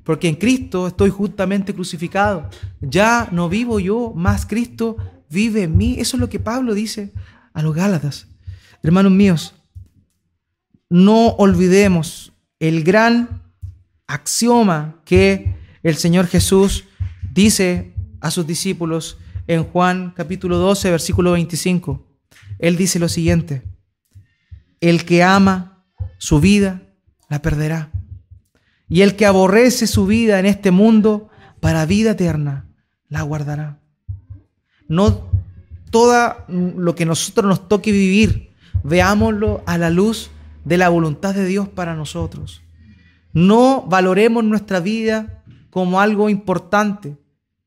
Porque 0.03 0.27
en 0.27 0.35
Cristo 0.35 0.85
estoy 0.85 1.11
justamente 1.11 1.73
crucificado. 1.73 2.49
Ya 2.81 3.29
no 3.31 3.47
vivo 3.47 3.79
yo, 3.79 4.11
más 4.13 4.45
Cristo 4.45 4.97
vive 5.29 5.63
en 5.63 5.77
mí. 5.77 5.95
Eso 5.97 6.17
es 6.17 6.19
lo 6.19 6.27
que 6.27 6.41
Pablo 6.41 6.73
dice 6.73 7.13
a 7.53 7.61
los 7.61 7.73
Gálatas. 7.73 8.27
Hermanos 8.81 9.13
míos, 9.13 9.53
no 10.89 11.29
olvidemos 11.29 12.33
el 12.59 12.83
gran 12.83 13.43
axioma 14.07 15.01
que 15.05 15.55
el 15.83 15.95
Señor 15.95 16.27
Jesús 16.27 16.83
dice 17.33 17.93
a 18.19 18.29
sus 18.29 18.45
discípulos 18.45 19.17
en 19.47 19.63
Juan 19.63 20.11
capítulo 20.17 20.57
12, 20.57 20.91
versículo 20.91 21.31
25. 21.31 22.05
Él 22.59 22.75
dice 22.75 22.99
lo 22.99 23.07
siguiente, 23.07 23.63
el 24.89 25.05
que 25.05 25.23
ama 25.23 25.85
su 26.17 26.41
vida, 26.41 26.81
la 27.29 27.41
perderá. 27.41 27.89
Y 28.89 29.01
el 29.01 29.15
que 29.15 29.25
aborrece 29.25 29.87
su 29.87 30.05
vida 30.05 30.39
en 30.39 30.45
este 30.45 30.71
mundo, 30.71 31.29
para 31.61 31.85
vida 31.85 32.11
eterna, 32.11 32.67
la 33.07 33.21
guardará. 33.21 33.79
No 34.89 35.29
todo 35.89 36.35
lo 36.49 36.95
que 36.95 37.05
nosotros 37.05 37.47
nos 37.47 37.69
toque 37.69 37.93
vivir, 37.93 38.51
veámoslo 38.83 39.63
a 39.65 39.77
la 39.77 39.89
luz 39.89 40.31
de 40.65 40.77
la 40.77 40.89
voluntad 40.89 41.33
de 41.33 41.45
Dios 41.45 41.69
para 41.69 41.95
nosotros. 41.95 42.61
No 43.31 43.85
valoremos 43.87 44.43
nuestra 44.43 44.81
vida 44.81 45.43
como 45.69 46.01
algo 46.01 46.29
importante, 46.29 47.17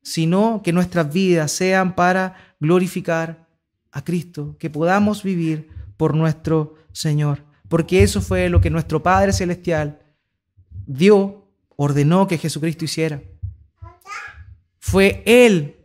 sino 0.03 0.61
que 0.63 0.71
nuestras 0.71 1.11
vidas 1.11 1.51
sean 1.51 1.95
para 1.95 2.35
glorificar 2.59 3.47
a 3.91 4.03
Cristo, 4.03 4.55
que 4.59 4.69
podamos 4.69 5.23
vivir 5.23 5.69
por 5.97 6.15
nuestro 6.15 6.76
Señor. 6.97 7.43
Porque 7.69 8.01
eso 8.01 8.21
fue 8.21 8.49
lo 8.49 8.59
que 8.59 8.71
nuestro 8.71 9.03
Padre 9.03 9.31
Celestial 9.31 9.99
dio, 10.87 11.45
ordenó 11.75 12.27
que 12.27 12.39
Jesucristo 12.39 12.85
hiciera. 12.85 13.21
Fue 14.79 15.21
Él 15.25 15.75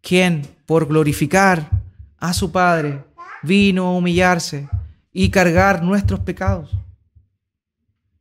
quien, 0.00 0.46
por 0.64 0.86
glorificar 0.86 1.68
a 2.16 2.32
su 2.32 2.52
Padre, 2.52 3.04
vino 3.42 3.86
a 3.86 3.96
humillarse 3.96 4.68
y 5.12 5.28
cargar 5.28 5.82
nuestros 5.82 6.20
pecados. 6.20 6.70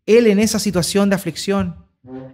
Él 0.06 0.28
en 0.28 0.40
esa 0.40 0.60
situación 0.60 1.10
de 1.10 1.16
aflicción, 1.16 1.86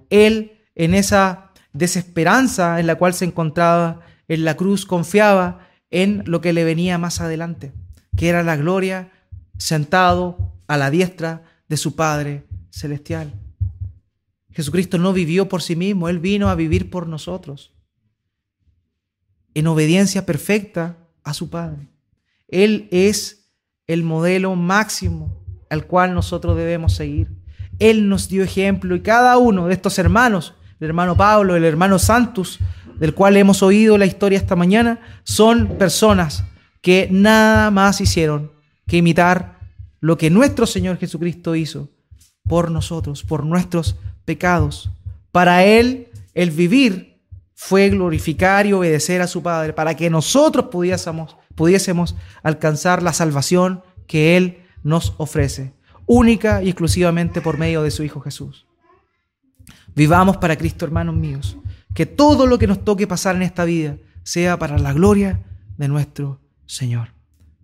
Él 0.10 0.64
en 0.74 0.96
esa 0.96 1.52
desesperanza 1.74 2.80
en 2.80 2.88
la 2.88 2.96
cual 2.96 3.14
se 3.14 3.26
encontraba 3.26 4.00
en 4.28 4.46
la 4.46 4.56
cruz, 4.56 4.86
confiaba 4.86 5.68
en 5.92 6.24
lo 6.26 6.42
que 6.42 6.54
le 6.54 6.64
venía 6.64 6.98
más 6.98 7.22
adelante, 7.22 7.72
que 8.16 8.30
era 8.30 8.42
la 8.42 8.56
gloria 8.56 9.12
sentado 9.58 10.54
a 10.68 10.78
la 10.78 10.90
diestra 10.90 11.44
de 11.68 11.78
su 11.78 11.96
Padre 11.96 12.46
Celestial. 12.70 13.34
Jesucristo 14.52 14.98
no 14.98 15.14
vivió 15.14 15.50
por 15.50 15.62
sí 15.62 15.76
mismo, 15.76 16.10
Él 16.10 16.20
vino 16.20 16.50
a 16.50 16.56
vivir 16.56 16.90
por 16.90 17.08
nosotros, 17.08 17.74
en 19.54 19.68
obediencia 19.68 20.26
perfecta 20.26 20.98
a 21.24 21.34
su 21.34 21.50
Padre. 21.50 21.90
Él 22.48 22.88
es 22.92 23.52
el 23.88 24.04
modelo 24.04 24.56
máximo 24.56 25.46
al 25.70 25.86
cual 25.86 26.14
nosotros 26.14 26.56
debemos 26.58 26.94
seguir. 26.94 27.30
Él 27.80 28.10
nos 28.10 28.30
dio 28.30 28.44
ejemplo 28.44 28.96
y 28.96 29.02
cada 29.02 29.38
uno 29.38 29.68
de 29.68 29.74
estos 29.74 30.00
hermanos 30.00 30.54
el 30.80 30.88
hermano 30.88 31.18
Pablo, 31.18 31.56
el 31.56 31.66
hermano 31.66 31.98
Santos, 32.00 32.60
del 33.00 33.14
cual 33.14 33.38
hemos 33.38 33.64
oído 33.64 33.98
la 33.98 34.06
historia 34.06 34.38
esta 34.38 34.56
mañana, 34.56 35.00
son 35.24 35.78
personas 35.78 36.44
que 36.82 37.08
nada 37.12 37.72
más 37.72 38.00
hicieron 38.00 38.52
que 38.88 38.98
imitar 38.98 39.60
lo 40.00 40.18
que 40.18 40.30
nuestro 40.30 40.66
Señor 40.66 40.98
Jesucristo 40.98 41.56
hizo 41.56 41.90
por 42.48 42.72
nosotros, 42.72 43.24
por 43.24 43.46
nuestros 43.46 43.96
pecados. 44.26 44.90
Para 45.32 45.64
Él, 45.66 46.08
el 46.34 46.52
vivir 46.52 47.20
fue 47.54 47.90
glorificar 47.90 48.66
y 48.66 48.74
obedecer 48.74 49.22
a 49.22 49.28
su 49.28 49.44
Padre, 49.44 49.74
para 49.74 49.96
que 49.96 50.10
nosotros 50.10 50.68
pudiésemos, 50.72 51.36
pudiésemos 51.56 52.16
alcanzar 52.44 53.04
la 53.04 53.14
salvación 53.14 53.84
que 54.06 54.38
Él 54.38 54.60
nos 54.84 55.14
ofrece, 55.18 55.74
única 56.06 56.64
y 56.64 56.70
exclusivamente 56.70 57.42
por 57.42 57.58
medio 57.58 57.84
de 57.84 57.92
su 57.92 58.04
Hijo 58.04 58.22
Jesús. 58.22 58.66
Vivamos 59.96 60.38
para 60.38 60.56
Cristo, 60.56 60.86
hermanos 60.86 61.16
míos. 61.16 61.58
Que 61.96 62.06
todo 62.06 62.46
lo 62.46 62.60
que 62.60 62.68
nos 62.68 62.86
toque 62.86 63.08
pasar 63.08 63.36
en 63.36 63.42
esta 63.42 63.66
vida 63.66 63.98
sea 64.22 64.60
para 64.60 64.78
la 64.78 64.94
gloria 64.94 65.42
de 65.78 65.88
nuestro 65.88 66.40
Señor. 66.68 67.17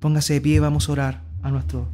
Póngase 0.03 0.33
de 0.33 0.41
pie, 0.41 0.59
vamos 0.59 0.89
a 0.89 0.91
orar 0.91 1.21
a 1.43 1.49
nuestro 1.49 1.87